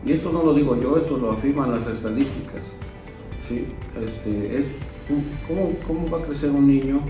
Y 0.05 0.13
esto 0.13 0.31
no 0.33 0.43
lo 0.43 0.55
digo 0.55 0.81
yo, 0.81 0.99
esto 0.99 1.17
lo 1.17 1.33
afirman 1.33 1.73
las 1.73 1.87
estadísticas. 1.87 2.63
¿sí? 3.49 3.67
Este, 4.05 4.59
es, 4.59 4.67
¿cómo, 5.49 5.73
¿Cómo 5.87 6.11
va 6.11 6.23
a 6.23 6.27
crecer 6.27 6.51
un 6.51 6.67
niño 6.67 7.01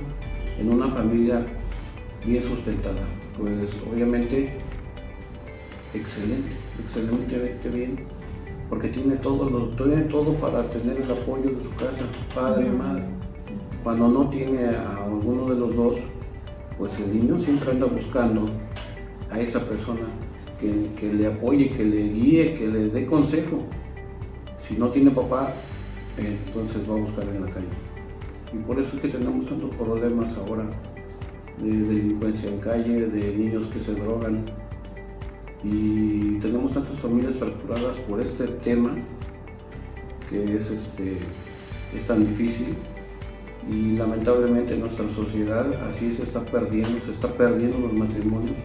en 0.59 0.73
una 0.73 0.89
familia 0.89 1.45
bien 2.25 2.43
sustentada? 2.43 3.03
Pues 3.39 3.71
obviamente 3.91 4.53
excelente, 5.93 6.51
excelentemente 6.85 7.69
bien 7.69 7.99
porque 8.69 8.89
tiene 8.89 9.17
todo, 9.17 9.49
lo, 9.49 9.69
tiene 9.69 10.03
todo 10.05 10.35
para 10.35 10.69
tener 10.69 10.97
el 11.01 11.11
apoyo 11.11 11.51
de 11.51 11.63
su 11.63 11.71
casa, 11.75 12.05
padre 12.35 12.71
madre. 12.71 13.05
Cuando 13.83 14.09
no 14.09 14.29
tiene 14.31 14.67
a 14.69 15.05
alguno 15.05 15.47
de 15.51 15.61
los 15.61 15.77
dos, 15.77 15.97
pues 16.79 16.99
el 16.99 17.21
niño 17.21 17.39
siempre 17.39 17.71
anda 17.71 17.87
buscando 17.87 18.49
a 19.31 19.41
esa 19.41 19.61
persona 19.61 20.01
que, 20.61 21.13
le 21.13 21.27
apoye, 21.27 21.69
que 21.71 21.85
le 21.85 22.09
guíe, 22.09 22.55
que 22.55 22.67
le 22.67 22.89
dé 22.89 23.07
consejo. 23.07 23.59
Si 24.67 24.75
no 24.75 24.89
tiene 24.89 25.11
papá, 25.11 25.53
entonces 26.17 26.89
va 26.89 26.95
a 26.95 27.01
buscar 27.01 27.25
en 27.25 27.45
la 27.45 27.51
calle. 27.51 27.67
Y 28.53 28.57
por 28.59 28.81
eso 28.81 28.97
es 28.97 29.03
que 29.03 29.09
tenemos 29.09 29.47
tantos 29.47 29.75
problemas 29.77 30.35
ahora 30.39 30.65
de 31.59 31.71
delincuencia 31.71 32.49
en 32.49 32.59
calle, 32.61 33.07
de 33.07 33.37
niños 33.37 33.67
que 33.67 33.81
se 33.81 33.93
drogan, 33.93 34.45
y 35.65 36.39
tenemos 36.41 36.75
tantas 36.75 36.99
familias 36.99 37.37
fracturadas 37.37 37.97
por 38.09 38.21
este 38.21 38.47
tema 38.63 38.95
que 40.29 40.57
es, 40.57 40.71
este, 40.71 41.19
es 41.97 42.07
tan 42.07 42.27
difícil 42.29 42.75
y 43.71 43.97
lamentablemente 43.97 44.77
nuestra 44.77 45.11
sociedad 45.15 45.67
así 45.91 46.13
se 46.13 46.23
está 46.23 46.41
perdiendo, 46.45 47.01
se 47.05 47.13
está 47.13 47.29
perdiendo 47.29 47.79
los 47.79 47.93
matrimonios. 47.95 48.57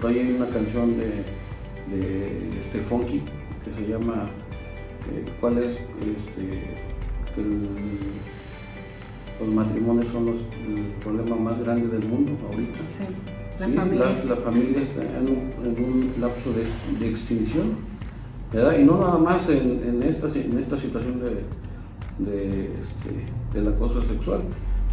Por 0.00 0.10
ahí 0.10 0.18
hay 0.18 0.32
una 0.32 0.46
canción 0.48 0.98
de, 0.98 1.24
este 2.60 2.80
Funky 2.80 3.22
que 3.64 3.72
se 3.74 3.88
llama 3.90 4.26
eh, 5.12 5.24
¿Cuál 5.40 5.58
es? 5.58 5.72
Este, 5.72 6.62
los 9.40 9.54
matrimonios 9.54 10.06
son 10.12 10.26
los, 10.26 10.36
el 10.36 10.84
problema 11.02 11.36
más 11.36 11.58
grande 11.60 11.88
del 11.88 12.06
mundo 12.08 12.32
ahorita. 12.50 12.80
La 13.58 13.68
familia. 13.68 14.24
La, 14.28 14.36
familia 14.36 14.82
está 14.82 15.02
en 15.02 15.28
un, 15.28 16.12
lapso 16.20 16.50
de, 16.52 17.08
extinción, 17.08 17.76
¿verdad? 18.52 18.78
Y 18.78 18.84
no 18.84 18.98
nada 18.98 19.18
más 19.18 19.48
en, 19.48 20.02
esta, 20.02 20.26
en 20.28 20.58
esta 20.58 20.76
situación 20.76 21.20
de, 21.20 22.30
de, 22.30 22.64
este, 22.64 23.54
del 23.58 23.68
acoso 23.68 24.02
sexual, 24.02 24.40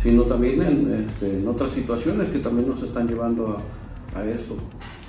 sino 0.01 0.23
también 0.23 0.61
en, 0.61 1.05
este, 1.05 1.39
en, 1.39 1.47
otras 1.47 1.71
situaciones 1.71 2.29
que 2.29 2.39
también 2.39 2.69
nos 2.69 2.83
están 2.83 3.07
llevando 3.07 3.57
a, 4.15 4.19
a 4.19 4.25
esto, 4.25 4.55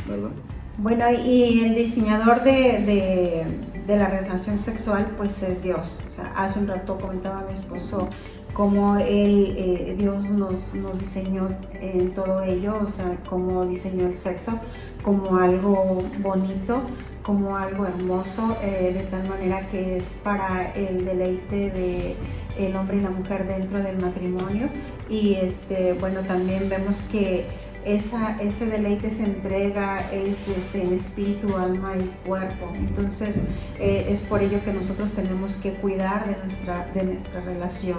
¿verdad? 0.08 0.30
Bueno, 0.78 1.04
y 1.10 1.60
el 1.64 1.74
diseñador 1.74 2.42
de, 2.42 3.44
de, 3.86 3.96
la 3.96 4.08
relación 4.08 4.58
sexual, 4.58 5.06
pues 5.18 5.42
es 5.42 5.62
Dios. 5.62 6.00
O 6.08 6.10
sea, 6.10 6.32
hace 6.34 6.58
un 6.58 6.66
rato 6.66 6.96
comentaba 6.96 7.44
mi 7.46 7.52
esposo 7.52 8.08
cómo 8.52 8.96
él, 8.96 9.54
eh, 9.56 9.94
Dios 9.98 10.22
nos, 10.30 10.54
nos, 10.74 11.00
diseñó 11.00 11.48
en 11.80 12.10
todo 12.12 12.42
ello, 12.42 12.74
o 12.84 12.88
sea, 12.88 13.16
cómo 13.28 13.64
diseñó 13.66 14.06
el 14.06 14.14
sexo 14.14 14.58
como 15.02 15.36
algo 15.36 16.02
bonito, 16.20 16.82
como 17.22 17.56
algo 17.56 17.86
hermoso, 17.86 18.56
eh, 18.62 18.92
de 18.94 19.04
tal 19.04 19.28
manera 19.28 19.68
que 19.70 19.96
es 19.96 20.18
para 20.22 20.72
el 20.74 21.04
deleite 21.04 21.70
de 21.70 22.16
el 22.58 22.76
hombre 22.76 22.98
y 22.98 23.00
la 23.00 23.10
mujer 23.10 23.46
dentro 23.46 23.78
del 23.78 23.98
matrimonio. 23.98 24.68
Y 25.08 25.34
este, 25.34 25.94
bueno, 25.94 26.20
también 26.20 26.68
vemos 26.68 27.02
que 27.10 27.46
esa, 27.84 28.40
ese 28.40 28.66
deleite 28.66 29.10
se 29.10 29.24
entrega 29.24 30.00
es 30.12 30.48
este, 30.48 30.82
en 30.82 30.92
espíritu, 30.92 31.56
alma 31.56 31.94
y 31.96 32.26
cuerpo. 32.26 32.72
Entonces 32.74 33.36
eh, 33.78 34.06
es 34.08 34.20
por 34.20 34.42
ello 34.42 34.58
que 34.64 34.72
nosotros 34.72 35.12
tenemos 35.12 35.56
que 35.56 35.72
cuidar 35.74 36.26
de 36.28 36.36
nuestra, 36.44 36.86
de 36.94 37.04
nuestra 37.04 37.40
relación, 37.40 37.98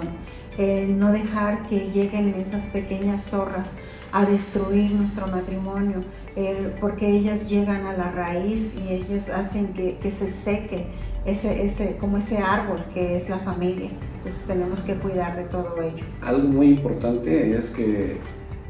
eh, 0.58 0.86
no 0.88 1.12
dejar 1.12 1.66
que 1.66 1.90
lleguen 1.90 2.34
esas 2.38 2.62
pequeñas 2.64 3.24
zorras 3.24 3.74
a 4.12 4.24
destruir 4.24 4.92
nuestro 4.92 5.26
matrimonio, 5.26 6.04
eh, 6.36 6.72
porque 6.80 7.08
ellas 7.08 7.50
llegan 7.50 7.84
a 7.86 7.94
la 7.94 8.12
raíz 8.12 8.76
y 8.76 8.92
ellas 8.92 9.28
hacen 9.28 9.68
que, 9.68 9.96
que 9.96 10.10
se 10.10 10.28
seque 10.28 10.86
ese, 11.24 11.64
ese, 11.64 11.96
como 11.96 12.18
ese 12.18 12.38
árbol 12.38 12.84
que 12.92 13.16
es 13.16 13.28
la 13.28 13.38
familia. 13.38 13.90
Entonces 14.18 14.44
tenemos 14.44 14.80
que 14.82 14.94
cuidar 14.94 15.36
de 15.36 15.44
todo 15.44 15.82
ello. 15.82 16.04
Algo 16.22 16.48
muy 16.48 16.68
importante 16.68 17.56
es 17.56 17.70
que 17.70 18.18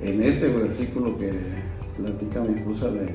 en 0.00 0.22
este 0.22 0.48
versículo 0.48 1.16
que 1.18 1.32
platica 1.96 2.40
mi 2.40 2.58
esposa 2.58 2.88
de 2.88 3.14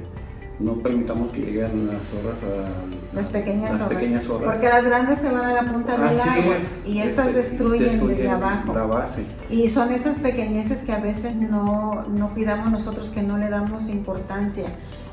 no 0.60 0.74
permitamos 0.74 1.32
que 1.32 1.40
lleguen 1.40 1.88
las 1.88 2.02
zorras 2.10 2.38
a 2.44 3.16
las 3.16 3.30
pequeñas, 3.30 3.80
las 3.80 3.90
Porque 4.28 4.68
las 4.68 4.84
grandes 4.84 5.20
se 5.20 5.32
van 5.32 5.46
a 5.46 5.54
la 5.54 5.72
punta 5.72 5.98
del 5.98 6.20
árbol 6.20 6.58
y 6.86 7.00
estas 7.00 7.28
este, 7.28 7.38
destruyen, 7.38 8.08
desde 8.08 8.30
abajo. 8.30 8.74
La 8.74 8.84
base. 8.84 9.24
Y 9.50 9.70
son 9.70 9.94
esas 9.94 10.18
pequeñeces 10.20 10.84
que 10.84 10.92
a 10.92 11.00
veces 11.00 11.36
no, 11.36 12.06
no 12.10 12.34
cuidamos 12.34 12.72
nosotros, 12.72 13.10
que 13.10 13.24
no 13.24 13.38
le 13.38 13.50
damos 13.50 13.88
importancia, 13.88 14.66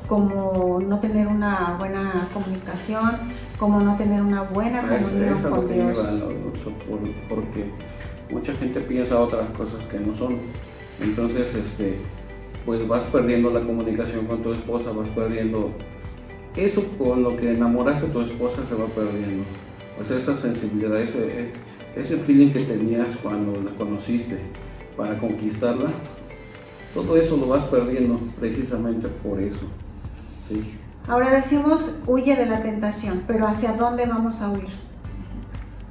como 0.07 0.79
no 0.85 0.99
tener 0.99 1.27
una 1.27 1.75
buena 1.79 2.27
comunicación, 2.33 3.11
como 3.57 3.79
no 3.79 3.95
tener 3.95 4.21
una 4.21 4.43
buena 4.43 4.81
comunión 4.81 5.41
con 5.43 5.67
Dios. 5.73 5.97
porque 7.29 7.71
mucha 8.29 8.53
gente 8.53 8.81
piensa 8.81 9.17
otras 9.17 9.47
cosas 9.51 9.83
que 9.89 9.99
no 9.99 10.15
son. 10.17 10.37
Entonces, 11.01 11.47
este, 11.55 11.97
pues 12.65 12.87
vas 12.87 13.03
perdiendo 13.03 13.49
la 13.49 13.61
comunicación 13.61 14.25
con 14.25 14.43
tu 14.43 14.53
esposa, 14.53 14.91
vas 14.91 15.07
perdiendo 15.09 15.71
eso 16.55 16.83
con 16.97 17.23
lo 17.23 17.37
que 17.37 17.53
enamoraste 17.53 18.07
a 18.07 18.11
tu 18.11 18.21
esposa 18.21 18.57
se 18.67 18.75
va 18.75 18.87
perdiendo. 18.87 19.43
Pues 19.95 20.11
esa 20.11 20.35
sensibilidad, 20.35 20.99
ese 20.99 22.17
feeling 22.17 22.51
que 22.51 22.61
tenías 22.61 23.15
cuando 23.17 23.61
la 23.61 23.71
conociste 23.77 24.37
para 24.95 25.17
conquistarla, 25.17 25.89
todo 26.93 27.15
eso 27.15 27.37
lo 27.37 27.47
vas 27.47 27.63
perdiendo 27.65 28.19
precisamente 28.39 29.07
por 29.07 29.39
eso. 29.39 29.61
Ahora 31.07 31.31
decimos 31.31 31.99
huye 32.05 32.35
de 32.35 32.47
la 32.47 32.61
tentación, 32.63 33.23
pero 33.27 33.47
¿hacia 33.47 33.73
dónde 33.73 34.05
vamos 34.05 34.41
a 34.41 34.49
huir? 34.51 34.86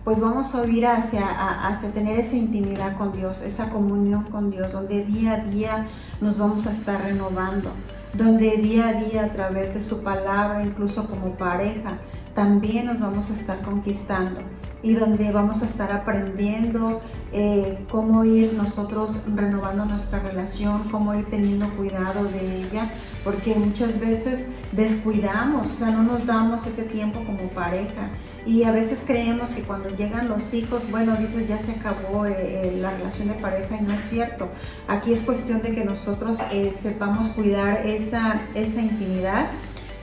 Pues 0.06 0.20
vamos 0.20 0.54
a 0.54 0.64
ir 0.68 0.86
hacia, 0.86 1.66
hacia 1.66 1.90
tener 1.90 2.16
esa 2.16 2.36
intimidad 2.36 2.96
con 2.96 3.12
Dios, 3.12 3.40
esa 3.40 3.70
comunión 3.70 4.22
con 4.30 4.52
Dios, 4.52 4.70
donde 4.70 5.04
día 5.04 5.32
a 5.32 5.38
día 5.38 5.88
nos 6.20 6.38
vamos 6.38 6.68
a 6.68 6.70
estar 6.70 7.02
renovando, 7.02 7.72
donde 8.14 8.56
día 8.58 8.90
a 8.90 8.92
día 8.92 9.24
a 9.24 9.32
través 9.32 9.74
de 9.74 9.82
su 9.82 10.04
palabra, 10.04 10.64
incluso 10.64 11.08
como 11.08 11.32
pareja, 11.32 11.98
también 12.36 12.86
nos 12.86 13.00
vamos 13.00 13.32
a 13.32 13.34
estar 13.34 13.60
conquistando 13.62 14.42
y 14.80 14.94
donde 14.94 15.32
vamos 15.32 15.62
a 15.62 15.64
estar 15.64 15.90
aprendiendo 15.90 17.00
eh, 17.32 17.84
cómo 17.90 18.24
ir 18.24 18.54
nosotros 18.54 19.24
renovando 19.34 19.86
nuestra 19.86 20.20
relación, 20.20 20.84
cómo 20.92 21.16
ir 21.16 21.24
teniendo 21.24 21.68
cuidado 21.70 22.22
de 22.26 22.60
ella, 22.60 22.92
porque 23.26 23.56
muchas 23.56 23.98
veces 23.98 24.46
descuidamos, 24.70 25.66
o 25.66 25.74
sea, 25.74 25.90
no 25.90 26.04
nos 26.04 26.24
damos 26.26 26.64
ese 26.64 26.84
tiempo 26.84 27.24
como 27.24 27.48
pareja 27.48 28.08
y 28.46 28.62
a 28.62 28.70
veces 28.70 29.02
creemos 29.04 29.50
que 29.50 29.62
cuando 29.62 29.88
llegan 29.88 30.28
los 30.28 30.54
hijos, 30.54 30.88
bueno, 30.92 31.16
dices 31.16 31.48
ya 31.48 31.58
se 31.58 31.72
acabó 31.72 32.26
eh, 32.26 32.36
eh, 32.38 32.78
la 32.80 32.92
relación 32.92 33.26
de 33.26 33.34
pareja 33.34 33.78
y 33.80 33.82
no 33.82 33.94
es 33.94 34.04
cierto. 34.08 34.48
Aquí 34.86 35.12
es 35.12 35.22
cuestión 35.22 35.60
de 35.60 35.74
que 35.74 35.84
nosotros 35.84 36.38
eh, 36.52 36.70
sepamos 36.80 37.26
cuidar 37.30 37.84
esa, 37.84 38.40
esa 38.54 38.80
intimidad. 38.80 39.50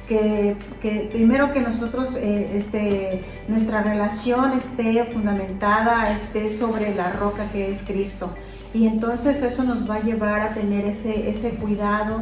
Que, 0.09 0.57
que, 0.81 1.07
primero 1.09 1.53
que 1.53 1.61
nosotros, 1.61 2.15
este, 2.17 3.23
nuestra 3.47 3.83
relación 3.83 4.51
esté 4.51 5.05
fundamentada, 5.05 6.13
esté 6.13 6.49
sobre 6.49 6.93
la 6.93 7.13
roca 7.13 7.49
que 7.53 7.71
es 7.71 7.83
Cristo. 7.83 8.29
Y 8.73 8.85
entonces 8.85 9.41
eso 9.43 9.63
nos 9.63 9.89
va 9.89 9.95
a 9.95 10.01
llevar 10.01 10.41
a 10.41 10.53
tener 10.53 10.85
ese, 10.85 11.29
ese 11.29 11.51
cuidado, 11.51 12.19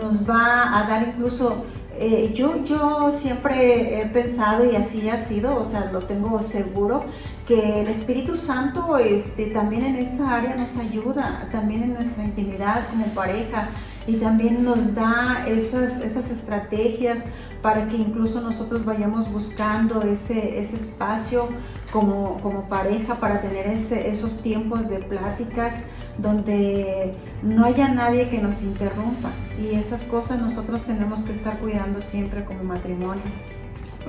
nos 0.00 0.28
va 0.28 0.78
a 0.78 0.88
dar 0.88 1.08
incluso 1.08 1.64
eh, 2.00 2.32
yo, 2.32 2.64
yo 2.64 3.10
siempre 3.12 4.00
he 4.00 4.06
pensado 4.06 4.64
y 4.70 4.76
así 4.76 5.10
ha 5.10 5.18
sido, 5.18 5.56
o 5.56 5.64
sea, 5.64 5.90
lo 5.92 6.04
tengo 6.04 6.40
seguro, 6.42 7.04
que 7.48 7.80
el 7.80 7.88
Espíritu 7.88 8.36
Santo 8.36 8.98
este, 8.98 9.46
también 9.46 9.84
en 9.84 9.96
esa 9.96 10.36
área 10.36 10.54
nos 10.54 10.76
ayuda, 10.76 11.48
también 11.50 11.82
en 11.82 11.94
nuestra 11.94 12.22
intimidad 12.22 12.86
como 12.90 13.06
pareja 13.06 13.70
y 14.06 14.14
también 14.16 14.64
nos 14.64 14.94
da 14.94 15.44
esas, 15.48 16.00
esas 16.00 16.30
estrategias 16.30 17.24
para 17.62 17.88
que 17.88 17.96
incluso 17.96 18.40
nosotros 18.42 18.84
vayamos 18.84 19.32
buscando 19.32 20.02
ese, 20.02 20.60
ese 20.60 20.76
espacio 20.76 21.48
como, 21.92 22.38
como 22.42 22.68
pareja 22.68 23.16
para 23.16 23.40
tener 23.40 23.66
ese, 23.66 24.08
esos 24.08 24.40
tiempos 24.40 24.88
de 24.88 24.98
pláticas 24.98 25.86
donde 26.18 27.14
no 27.42 27.64
haya 27.64 27.94
nadie 27.94 28.28
que 28.28 28.38
nos 28.38 28.62
interrumpa. 28.62 29.30
Y 29.60 29.74
esas 29.74 30.02
cosas 30.02 30.40
nosotros 30.40 30.82
tenemos 30.82 31.22
que 31.22 31.32
estar 31.32 31.58
cuidando 31.58 32.00
siempre 32.00 32.44
como 32.44 32.64
matrimonio. 32.64 33.22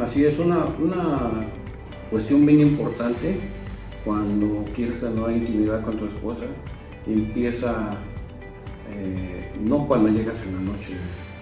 Así 0.04 0.26
es, 0.26 0.38
una, 0.40 0.66
una 0.80 1.46
cuestión 2.10 2.46
bien 2.46 2.62
importante 2.62 3.40
cuando 4.04 4.64
quieres 4.76 5.00
tener 5.00 5.32
intimidad 5.32 5.84
con 5.84 5.98
tu 5.98 6.06
esposa, 6.06 6.46
empieza 7.06 7.92
eh, 8.92 9.52
no 9.62 9.88
cuando 9.88 10.10
llegas 10.10 10.42
en 10.44 10.56
la 10.56 10.72
noche 10.72 10.94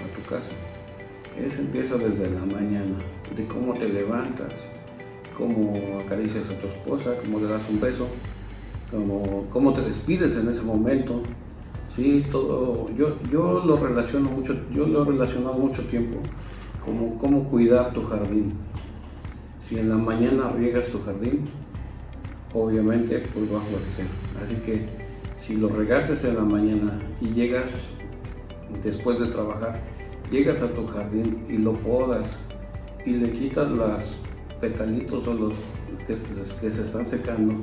a 0.03 0.15
tu 0.15 0.29
casa, 0.29 0.49
eso 1.39 1.59
empieza 1.59 1.95
desde 1.95 2.29
la 2.31 2.45
mañana, 2.45 2.95
de 3.35 3.45
cómo 3.45 3.73
te 3.73 3.87
levantas, 3.87 4.51
cómo 5.37 6.01
acaricias 6.03 6.45
a 6.49 6.59
tu 6.59 6.67
esposa, 6.67 7.13
cómo 7.23 7.39
le 7.39 7.47
das 7.47 7.61
un 7.69 7.79
beso, 7.79 8.07
como 8.91 9.45
cómo 9.51 9.73
te 9.73 9.81
despides 9.81 10.35
en 10.35 10.49
ese 10.49 10.61
momento. 10.61 11.21
Sí, 11.95 12.23
todo, 12.31 12.89
yo, 12.95 13.17
yo 13.31 13.63
lo 13.65 13.77
relaciono 13.77 14.29
mucho, 14.29 14.55
yo 14.73 14.85
lo 14.85 15.01
he 15.03 15.05
relacionado 15.05 15.55
mucho 15.55 15.81
tiempo 15.85 16.19
como 16.87 17.17
cómo 17.17 17.43
cuidar 17.43 17.91
tu 17.93 18.03
jardín. 18.03 18.53
Si 19.61 19.77
en 19.77 19.89
la 19.89 19.97
mañana 19.97 20.51
riegas 20.57 20.87
tu 20.87 21.03
jardín, 21.03 21.41
obviamente 22.53 23.23
pues 23.33 23.53
va 23.53 23.57
a 23.57 23.61
florecer. 23.61 24.05
Así 24.41 24.55
que 24.65 24.87
si 25.41 25.57
lo 25.57 25.67
regaste 25.67 26.13
en 26.25 26.35
la 26.35 26.43
mañana 26.43 26.99
y 27.19 27.27
llegas 27.33 27.89
después 28.83 29.19
de 29.19 29.25
trabajar, 29.27 29.81
llegas 30.31 30.61
a 30.61 30.71
tu 30.71 30.87
jardín 30.87 31.45
y 31.49 31.57
lo 31.57 31.73
podas 31.73 32.25
y 33.05 33.11
le 33.11 33.31
quitas 33.31 33.69
las 33.71 34.15
petalitos 34.61 35.27
o 35.27 35.33
los 35.33 35.53
que 36.61 36.71
se 36.71 36.83
están 36.83 37.05
secando 37.05 37.53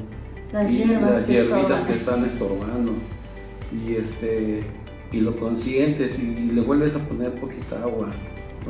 las 0.54 0.70
hierbas 0.70 1.10
las 1.10 1.26
hierbitas 1.26 1.82
que, 1.82 1.94
están 1.94 2.24
estorbando. 2.24 2.92
Y 3.72 3.96
este 3.96 4.60
y 5.10 5.20
lo 5.20 5.36
consientes 5.36 6.18
y, 6.18 6.50
le 6.52 6.60
vuelves 6.60 6.94
a 6.94 7.00
poner 7.00 7.32
poquita 7.32 7.82
agua 7.82 8.08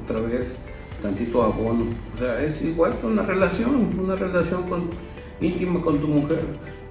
otra 0.02 0.20
vez 0.20 0.54
tantito 1.02 1.42
abono. 1.42 1.84
O 2.14 2.18
sea 2.18 2.42
es 2.42 2.62
igual 2.62 2.94
que 2.98 3.06
una 3.06 3.22
relación 3.22 3.90
una 4.00 4.16
relación 4.16 4.62
con, 4.62 4.88
íntima 5.42 5.82
con 5.82 5.98
tu 5.98 6.08
mujer. 6.08 6.40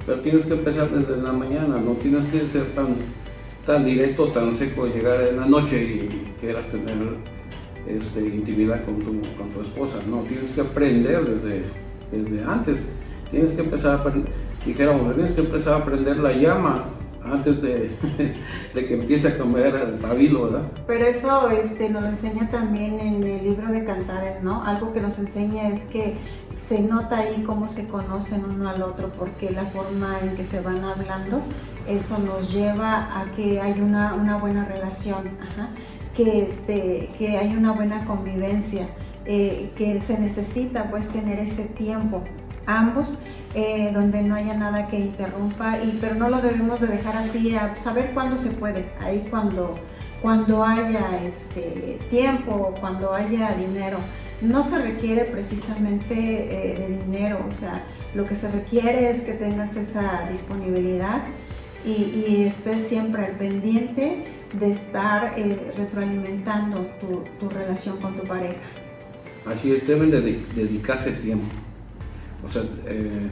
Pero 0.06 0.20
tienes 0.20 0.46
que 0.46 0.54
empezar 0.54 0.92
desde 0.92 1.18
la 1.22 1.32
mañana 1.32 1.80
no 1.80 1.94
tienes 1.94 2.26
que 2.26 2.42
ser 2.42 2.66
tan 2.76 2.98
tan 3.66 3.86
directo 3.86 4.28
tan 4.28 4.54
seco 4.54 4.86
llegar 4.86 5.22
en 5.22 5.40
la 5.40 5.48
noche 5.48 5.82
y 5.82 6.34
quieras 6.40 6.68
tener 6.68 6.98
este, 7.88 8.20
intimidad 8.20 8.86
con 8.86 9.00
tu, 9.00 9.06
con 9.38 9.50
tu 9.50 9.62
esposa. 9.62 9.96
No 10.08 10.20
tienes 10.22 10.52
que 10.52 10.62
aprender 10.62 11.26
desde, 11.26 11.64
desde 12.12 12.44
antes. 12.44 12.86
Tienes 13.32 13.52
que 13.54 13.62
empezar 13.62 13.94
a 13.94 14.00
aprender 14.02 14.43
dijéramos, 14.66 15.14
tienes 15.14 15.34
que 15.34 15.42
empezar 15.42 15.82
a 15.82 15.86
prender 15.86 16.18
la 16.18 16.32
llama 16.32 16.86
antes 17.26 17.62
de, 17.62 17.92
que 18.74 18.94
empiece 18.94 19.30
a 19.30 19.38
comer 19.38 19.76
el 19.76 19.94
pabilo, 19.94 20.44
¿verdad? 20.46 20.64
Pero 20.88 21.06
eso 21.06 21.50
este, 21.50 21.90
nos 21.90 22.04
lo 22.04 22.10
enseña 22.10 22.50
también 22.50 23.00
en 23.00 23.24
el 23.24 23.44
libro 23.44 23.68
de 23.68 23.84
Cantares, 23.86 24.44
¿no? 24.44 24.64
Algo 24.64 24.94
que 24.94 25.02
nos 25.02 25.18
enseña 25.20 25.70
es 25.70 25.86
que 25.86 26.16
se 26.56 26.82
nota 26.82 27.20
ahí 27.20 27.44
cómo 27.46 27.68
se 27.68 27.88
conocen 27.88 28.44
uno 28.46 28.70
al 28.70 28.82
otro, 28.82 29.12
porque 29.18 29.52
la 29.52 29.66
forma 29.66 30.18
en 30.22 30.36
que 30.36 30.44
se 30.44 30.62
van 30.62 30.84
hablando, 30.84 31.42
eso 31.88 32.18
nos 32.20 32.54
lleva 32.54 33.20
a 33.20 33.32
que 33.36 33.60
hay 33.60 33.80
una, 33.80 34.38
buena 34.38 34.66
relación, 34.66 35.24
Que, 36.16 36.44
este, 36.44 37.10
que 37.18 37.38
hay 37.38 37.56
una 37.56 37.72
buena 37.72 38.06
convivencia, 38.06 38.88
eh, 39.26 39.72
que 39.78 40.00
se 40.00 40.20
necesita 40.20 40.92
pues 40.92 41.10
tener 41.10 41.40
ese 41.40 41.64
tiempo 41.64 42.22
ambos 42.66 43.18
eh, 43.56 43.92
donde 43.94 44.24
no 44.24 44.34
haya 44.34 44.56
nada 44.56 44.88
que 44.88 44.98
interrumpa, 44.98 45.78
y, 45.78 46.00
pero 46.02 46.16
no 46.16 46.28
lo 46.28 46.42
debemos 46.42 46.82
de 46.82 46.88
dejar 46.88 47.18
así, 47.18 47.56
a 47.56 47.76
saber 47.76 48.10
cuándo 48.16 48.36
se 48.36 48.50
puede, 48.50 48.86
ahí 49.00 49.28
cuando, 49.30 49.78
cuando 50.24 50.66
haya 50.66 51.24
este, 51.24 52.00
tiempo, 52.10 52.74
cuando 52.80 53.14
haya 53.14 53.54
dinero. 53.54 54.00
No 54.42 54.64
se 54.64 54.82
requiere 54.82 55.26
precisamente 55.26 56.14
eh, 56.16 56.80
de 56.80 56.98
dinero, 57.06 57.46
o 57.48 57.52
sea, 57.52 57.84
lo 58.16 58.26
que 58.26 58.34
se 58.34 58.52
requiere 58.52 59.12
es 59.12 59.22
que 59.22 59.34
tengas 59.34 59.76
esa 59.76 60.28
disponibilidad 60.32 61.22
y, 61.86 62.46
estés 62.46 62.88
siempre 62.88 63.24
al 63.24 63.34
pendiente 63.34 64.26
de 64.60 64.72
estar 64.72 65.34
eh, 65.38 65.74
retroalimentando 65.78 66.88
tu, 67.00 67.24
tu, 67.40 67.54
relación 67.54 67.98
con 67.98 68.16
tu 68.16 68.24
pareja. 68.24 68.56
Así 69.46 69.74
es, 69.74 69.86
deben 69.86 70.10
de 70.10 70.22
dedicarse 70.56 71.12
tiempo. 71.12 71.46
O 72.46 72.50
sea, 72.50 72.64
eh, 72.86 73.30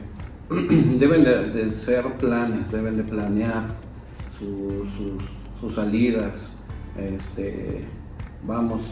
deben 0.98 1.24
de, 1.24 1.70
ser 1.72 2.04
planes, 2.14 2.70
deben 2.72 2.96
de 2.96 3.04
planear 3.04 3.64
sus 5.60 5.74
salidas. 5.74 6.32
Este, 6.98 7.84
vamos, 8.46 8.82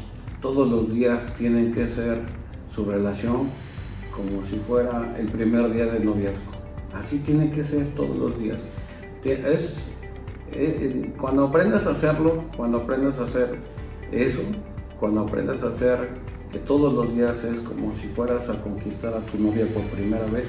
todos 0.41 0.69
los 0.69 0.93
días 0.93 1.25
tienen 1.37 1.73
que 1.73 1.89
ser 1.89 2.23
su 2.75 2.85
relación 2.85 3.49
como 4.11 4.45
si 4.49 4.57
fuera 4.67 5.17
el 5.19 5.27
primer 5.27 5.73
día 5.73 5.87
de 5.87 6.01
noviazgo. 6.01 6.53
Así 6.95 7.19
tiene 7.19 7.51
que 7.51 7.65
ser 7.65 7.87
todos 7.95 8.17
los 8.17 8.39
días. 8.39 8.59
Es, 9.25 9.79
eh, 10.53 11.13
cuando 11.21 11.45
aprendas 11.45 11.87
a 11.87 11.93
hacerlo, 11.93 12.45
cuando 12.57 12.79
aprendas 12.79 13.19
a 13.19 13.25
hacer 13.25 13.57
eso, 14.13 14.41
cuando 14.99 15.23
aprendas 15.23 15.63
a 15.63 15.69
hacer 15.69 16.09
que 16.53 16.59
todos 16.59 16.93
los 16.93 17.15
días 17.15 17.43
es 17.45 17.61
como 17.61 17.95
si 18.01 18.09
fueras 18.09 18.49
a 18.49 18.61
conquistar 18.63 19.15
a 19.15 19.21
tu 19.21 19.39
novia 19.39 19.67
por 19.67 19.83
primera 19.85 20.25
vez, 20.27 20.49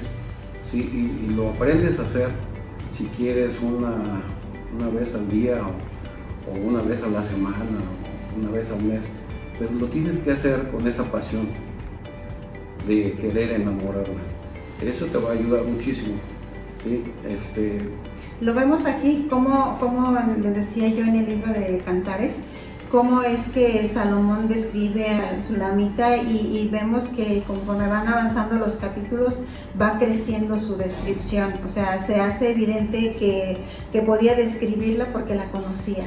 y, 0.72 1.30
lo 1.36 1.50
aprendes 1.50 1.98
a 1.98 2.02
hacer 2.02 2.28
si 2.96 3.04
quieres 3.16 3.58
una, 3.60 4.22
una 4.74 4.88
vez 4.98 5.14
al 5.14 5.28
día 5.28 5.60
o, 6.48 6.66
una 6.66 6.82
vez 6.82 7.02
a 7.02 7.08
la 7.08 7.22
semana 7.22 7.56
o 8.34 8.40
una 8.40 8.50
vez 8.50 8.70
al 8.70 8.82
mes, 8.82 9.04
pero 9.58 9.70
lo 9.72 9.86
tienes 9.86 10.18
que 10.18 10.32
hacer 10.32 10.70
con 10.70 10.86
esa 10.88 11.04
pasión 11.04 11.48
de 12.86 13.12
querer 13.12 13.52
enamorarla. 13.52 14.22
Eso 14.82 15.06
te 15.06 15.18
va 15.18 15.30
a 15.30 15.32
ayudar 15.34 15.64
muchísimo. 15.64 16.14
¿sí? 16.82 17.04
Este, 17.28 17.78
lo 18.42 18.54
vemos 18.54 18.86
aquí, 18.86 19.28
como, 19.30 19.78
como 19.78 20.18
les 20.42 20.56
decía 20.56 20.88
yo 20.88 21.04
en 21.04 21.14
el 21.14 21.26
libro 21.26 21.52
de 21.52 21.80
Cantares, 21.84 22.40
cómo 22.92 23.22
es 23.22 23.48
que 23.48 23.88
Salomón 23.88 24.48
describe 24.48 25.08
a 25.08 25.40
Sulamita 25.40 26.18
y, 26.18 26.58
y, 26.58 26.68
vemos 26.70 27.04
que 27.04 27.42
conforme 27.46 27.88
van 27.88 28.06
avanzando 28.06 28.56
los 28.56 28.76
capítulos 28.76 29.40
va 29.80 29.98
creciendo 29.98 30.58
su 30.58 30.76
descripción, 30.76 31.54
o 31.64 31.68
sea, 31.68 31.98
se 31.98 32.20
hace 32.20 32.50
evidente 32.50 33.16
que, 33.16 33.56
que 33.92 34.02
podía 34.02 34.34
describirla 34.34 35.06
porque 35.10 35.34
la 35.34 35.50
conocía. 35.50 36.06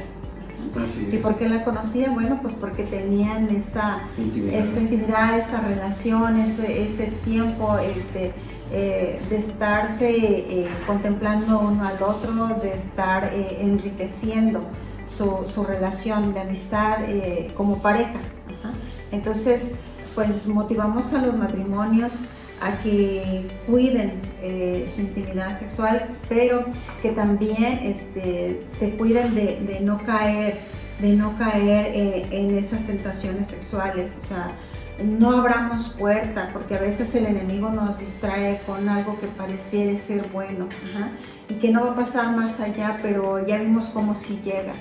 ¿Y 1.10 1.16
por 1.16 1.36
qué 1.36 1.48
la 1.48 1.64
conocía? 1.64 2.10
Bueno, 2.10 2.38
pues 2.40 2.54
porque 2.54 2.84
tenían 2.84 3.48
esa 3.48 4.00
intimidad, 4.16 4.60
esa, 4.60 4.80
intimidad, 4.80 5.38
esa 5.38 5.60
relación, 5.62 6.38
ese, 6.38 6.84
ese 6.84 7.06
tiempo 7.24 7.78
este, 7.78 8.32
eh, 8.72 9.20
de 9.28 9.36
estarse 9.36 10.10
eh, 10.10 10.68
contemplando 10.86 11.60
uno 11.60 11.84
al 11.86 12.00
otro, 12.02 12.60
de 12.62 12.74
estar 12.74 13.24
eh, 13.32 13.58
enriqueciendo 13.60 14.60
su, 15.06 15.64
relación 15.64 16.34
de 16.34 16.40
amistad 16.40 16.98
eh, 17.08 17.52
como 17.56 17.80
pareja. 17.80 18.20
Entonces, 19.12 19.72
pues 20.14 20.46
motivamos 20.46 21.12
a 21.12 21.22
los 21.22 21.36
matrimonios 21.36 22.20
a 22.60 22.72
que 22.82 23.46
cuiden 23.66 24.20
eh, 24.42 24.86
su 24.92 25.02
intimidad 25.02 25.58
sexual, 25.58 26.08
pero 26.28 26.64
que 27.02 27.10
también 27.10 27.80
este, 27.82 28.58
se 28.60 28.96
cuiden 28.96 29.34
de, 29.34 29.78
no 29.82 30.02
caer, 30.04 30.58
de 31.00 31.12
no 31.12 31.36
caer 31.36 31.86
eh, 31.94 32.26
en 32.30 32.56
esas 32.56 32.86
tentaciones 32.86 33.48
sexuales. 33.48 34.16
O 34.22 34.26
sea, 34.26 34.52
no 35.02 35.32
abramos 35.32 35.88
puerta, 35.88 36.50
porque 36.52 36.76
a 36.76 36.80
veces 36.80 37.14
el 37.14 37.26
enemigo 37.26 37.70
nos 37.70 37.98
distrae 37.98 38.60
con 38.66 38.88
algo 38.88 39.18
que 39.20 39.26
pareciera 39.26 39.96
ser 39.96 40.28
bueno 40.32 40.68
y 41.48 41.54
que 41.54 41.70
no 41.70 41.84
va 41.84 41.92
a 41.92 41.96
pasar 41.96 42.34
más 42.34 42.60
allá, 42.60 42.98
pero 43.02 43.46
ya 43.46 43.58
vimos 43.58 43.86
cómo 43.86 44.14
si 44.14 44.40
llega 44.42 44.72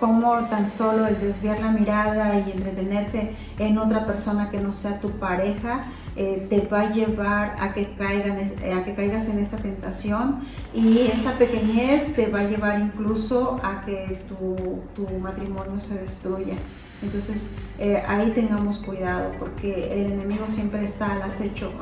cómo 0.00 0.34
tan 0.48 0.66
solo 0.66 1.06
el 1.06 1.20
desviar 1.20 1.60
la 1.60 1.72
mirada 1.72 2.38
y 2.38 2.50
entretenerte 2.52 3.36
en 3.58 3.76
otra 3.76 4.06
persona 4.06 4.50
que 4.50 4.58
no 4.58 4.72
sea 4.72 4.98
tu 4.98 5.10
pareja 5.10 5.84
eh, 6.16 6.46
te 6.50 6.60
va 6.62 6.80
a 6.80 6.92
llevar 6.92 7.54
a 7.60 7.72
que, 7.72 7.92
caigan, 7.92 8.36
a 8.38 8.82
que 8.82 8.94
caigas 8.94 9.28
en 9.28 9.38
esa 9.38 9.58
tentación 9.58 10.40
y 10.74 11.06
esa 11.06 11.32
pequeñez 11.38 12.14
te 12.16 12.26
va 12.26 12.40
a 12.40 12.44
llevar 12.44 12.80
incluso 12.80 13.60
a 13.62 13.82
que 13.84 14.20
tu, 14.28 15.06
matrimonio 15.20 15.78
se 15.78 15.98
destruya. 15.98 16.56
Entonces 17.02 17.48
eh, 17.78 18.02
ahí 18.06 18.30
tengamos 18.32 18.80
cuidado 18.80 19.32
porque 19.38 19.92
el 19.92 20.12
enemigo 20.12 20.46
siempre 20.48 20.84
está 20.84 21.12
al 21.12 21.22
acecho, 21.22 21.72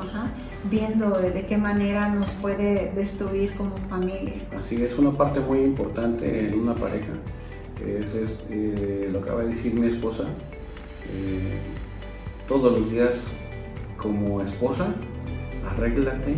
viendo 0.71 1.09
de, 1.09 1.45
qué 1.45 1.57
manera 1.57 2.09
nos 2.09 2.29
puede 2.31 2.91
destruir 2.95 3.53
como 3.55 3.75
familia. 3.75 4.35
Así 4.57 4.81
es 4.81 4.97
una 4.97 5.11
parte 5.11 5.39
muy 5.39 5.59
importante 5.59 6.47
en 6.47 6.59
una 6.59 6.73
pareja 6.73 7.11
eso 7.85 8.19
es 8.19 8.39
eh, 8.49 9.09
lo 9.11 9.19
acaba 9.19 9.43
de 9.43 9.49
decir 9.49 9.73
mi 9.73 9.87
esposa. 9.87 10.23
Eh, 11.13 11.57
todos 12.47 12.79
los 12.79 12.91
días 12.91 13.15
como 13.97 14.41
esposa, 14.41 14.93
arréglate 15.71 16.35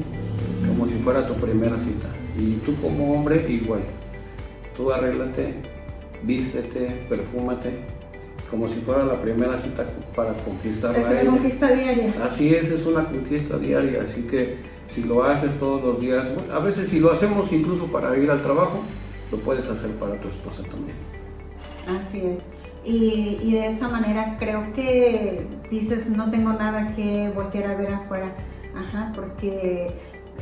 como 0.67 0.87
si 0.87 0.95
fuera 0.99 1.27
tu 1.27 1.33
primera 1.35 1.77
cita. 1.79 2.09
Y 2.37 2.55
tú 2.65 2.75
como 2.81 3.13
hombre 3.13 3.45
igual. 3.49 3.81
Tú 4.77 4.91
arréglate, 4.91 5.55
vístete, 6.23 7.05
perfúmate, 7.09 7.71
como 8.51 8.67
si 8.67 8.81
fuera 8.81 9.05
la 9.05 9.19
primera 9.21 9.57
cita 9.57 9.85
para 10.13 10.33
conquistar 10.33 10.95
Es 10.99 11.07
una 11.07 11.31
conquista 11.31 11.71
diaria. 11.71 12.13
Así 12.23 12.53
es, 12.53 12.69
es 12.69 12.85
una 12.85 13.05
conquista 13.05 13.57
diaria. 13.57 14.03
Así 14.03 14.23
que 14.23 14.57
si 14.93 15.03
lo 15.03 15.23
haces 15.23 15.57
todos 15.57 15.81
los 15.81 16.01
días, 16.01 16.27
a 16.53 16.59
veces 16.59 16.89
si 16.89 16.99
lo 16.99 17.13
hacemos 17.13 17.51
incluso 17.53 17.87
para 17.87 18.15
ir 18.17 18.29
al 18.29 18.41
trabajo, 18.43 18.83
lo 19.31 19.37
puedes 19.37 19.67
hacer 19.67 19.91
para 19.91 20.19
tu 20.19 20.27
esposa 20.27 20.63
también. 20.63 20.97
Así 21.97 22.19
es. 22.19 22.47
Y, 22.83 23.51
de 23.53 23.67
esa 23.67 23.87
manera 23.87 24.37
creo 24.39 24.73
que 24.73 25.45
dices, 25.69 26.09
no 26.09 26.29
tengo 26.29 26.51
nada 26.51 26.93
que 26.95 27.31
voltear 27.33 27.71
a 27.71 27.75
ver 27.75 27.93
afuera, 27.93 28.33
Ajá, 28.75 29.11
porque 29.15 29.91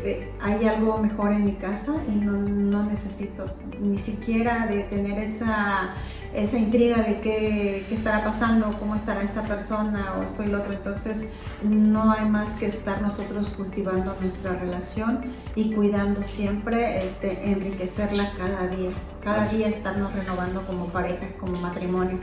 eh, 0.06 0.32
hay 0.40 0.66
algo 0.66 0.98
mejor 1.00 1.34
en 1.34 1.44
mi 1.44 1.54
casa 1.54 1.96
y 2.08 2.12
no, 2.12 2.32
no, 2.32 2.84
necesito 2.84 3.46
ni 3.82 3.98
siquiera 3.98 4.68
de 4.68 4.84
tener 4.84 5.20
esa, 5.20 5.96
esa 6.34 6.60
intriga 6.60 6.98
de 6.98 7.20
qué, 7.22 7.86
qué, 7.90 7.96
estará 7.96 8.24
pasando, 8.24 8.76
cómo 8.80 8.96
estará 8.96 9.24
esta 9.24 9.44
persona 9.44 10.16
o 10.20 10.24
esto 10.24 10.44
y 10.44 10.48
lo 10.48 10.60
otro. 10.60 10.74
Entonces 10.74 11.30
no 11.64 12.12
hay 12.12 12.30
más 12.30 12.56
que 12.56 12.68
estar 12.68 13.02
nosotros 13.02 13.50
cultivando 13.50 14.16
nuestra 14.22 14.54
relación 14.54 15.22
y 15.56 15.74
cuidando 15.74 16.24
siempre, 16.24 17.04
este, 17.04 17.50
enriquecerla 17.50 18.34
cada 18.38 18.68
día, 18.68 18.92
cada 19.24 19.48
día 19.48 19.68
estarnos 19.68 20.14
renovando 20.14 20.66
como 20.66 20.88
pareja, 20.88 21.28
como 21.40 21.60
matrimonio. 21.60 22.18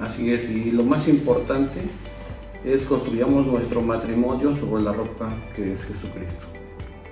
Así 0.00 0.32
es, 0.32 0.48
y 0.50 0.72
lo 0.72 0.82
más 0.82 1.06
importante 1.06 1.80
es 2.64 2.84
construyamos 2.84 3.46
nuestro 3.46 3.80
matrimonio 3.80 4.54
sobre 4.54 4.82
la 4.82 4.92
roca 4.92 5.28
que 5.54 5.72
es 5.72 5.84
Jesucristo. 5.84 6.46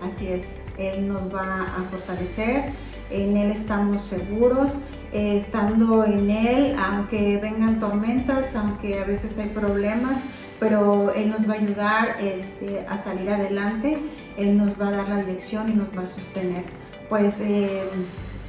Así 0.00 0.28
es, 0.28 0.62
Él 0.78 1.08
nos 1.08 1.32
va 1.32 1.62
a 1.62 1.84
fortalecer, 1.90 2.72
en 3.10 3.36
Él 3.36 3.50
estamos 3.50 4.02
seguros, 4.02 4.78
eh, 5.12 5.36
estando 5.36 6.04
en 6.04 6.30
Él, 6.30 6.76
aunque 6.78 7.38
vengan 7.38 7.80
tormentas, 7.80 8.54
aunque 8.54 9.00
a 9.00 9.04
veces 9.04 9.38
hay 9.38 9.48
problemas, 9.48 10.22
pero 10.58 11.12
Él 11.12 11.30
nos 11.30 11.48
va 11.48 11.54
a 11.54 11.56
ayudar 11.56 12.16
este, 12.20 12.86
a 12.88 12.96
salir 12.98 13.30
adelante, 13.30 13.98
Él 14.36 14.56
nos 14.56 14.80
va 14.80 14.88
a 14.88 14.90
dar 14.92 15.08
la 15.08 15.16
dirección 15.16 15.70
y 15.70 15.74
nos 15.74 15.88
va 15.96 16.02
a 16.02 16.06
sostener. 16.06 16.64
Pues 17.08 17.40
eh, 17.40 17.82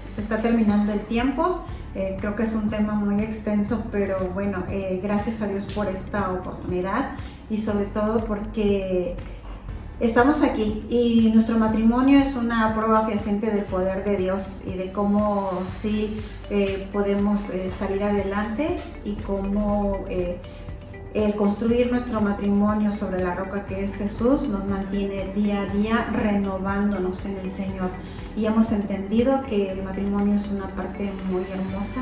se 0.07 0.21
está 0.21 0.37
terminando 0.41 0.93
el 0.93 1.01
tiempo. 1.01 1.63
Eh, 1.95 2.15
creo 2.19 2.35
que 2.35 2.43
es 2.43 2.53
un 2.53 2.69
tema 2.69 2.93
muy 2.93 3.21
extenso, 3.21 3.83
pero 3.91 4.29
bueno, 4.33 4.63
gracias 5.03 5.41
a 5.41 5.47
Dios 5.47 5.65
por 5.73 5.87
esta 5.87 6.31
oportunidad 6.31 7.11
y 7.49 7.57
sobre 7.57 7.85
todo 7.85 8.23
porque 8.25 9.15
estamos 10.01 10.41
aquí 10.41 10.83
y 10.89 11.29
nuestro 11.31 11.59
matrimonio 11.59 12.17
es 12.17 12.35
una 12.35 12.73
prueba 12.73 13.05
fehaciente 13.05 13.51
del 13.51 13.65
poder 13.65 14.03
de 14.03 14.17
Dios 14.17 14.61
y 14.65 14.73
de 14.73 14.91
cómo 14.91 15.61
sí 15.67 16.21
eh, 16.49 16.87
podemos 16.91 17.51
eh, 17.51 17.69
salir 17.69 18.03
adelante 18.03 18.77
y 19.05 19.13
cómo 19.13 20.03
eh, 20.09 20.37
el 21.13 21.35
construir 21.35 21.91
nuestro 21.91 22.19
matrimonio 22.19 22.91
sobre 22.91 23.23
la 23.23 23.35
roca 23.35 23.67
que 23.67 23.83
es 23.83 23.95
Jesús 23.95 24.47
nos 24.47 24.65
mantiene 24.65 25.31
día 25.35 25.61
a 25.61 25.65
día 25.67 26.09
renovándonos 26.11 27.25
en 27.25 27.37
el 27.37 27.49
Señor. 27.49 27.91
Y 28.35 28.45
hemos 28.45 28.71
entendido 28.71 29.43
que 29.43 29.71
el 29.71 29.83
matrimonio 29.83 30.35
es 30.35 30.49
una 30.49 30.67
parte 30.69 31.11
muy 31.29 31.43
hermosa. 31.51 32.01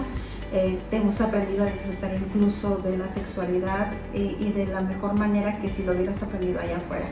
Este, 0.54 0.98
hemos 0.98 1.20
aprendido 1.22 1.64
a 1.64 1.68
disfrutar 1.68 2.16
incluso 2.16 2.78
de 2.78 2.98
la 2.98 3.08
sexualidad 3.08 3.92
y 4.14 4.52
de 4.52 4.68
la 4.68 4.82
mejor 4.82 5.16
manera 5.16 5.60
que 5.60 5.70
si 5.70 5.84
lo 5.84 5.92
hubieras 5.94 6.22
aprendido 6.24 6.60
allá 6.60 6.78
afuera. 6.78 7.08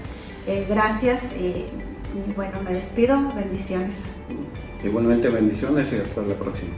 Eh, 0.47 0.65
gracias 0.69 1.35
y, 1.35 1.65
bueno, 2.35 2.61
me 2.63 2.73
despido. 2.73 3.33
Bendiciones. 3.35 4.05
Igualmente 4.83 5.27
bendiciones 5.27 5.91
y 5.91 5.97
hasta 5.97 6.21
la 6.21 6.35
próxima. 6.35 6.71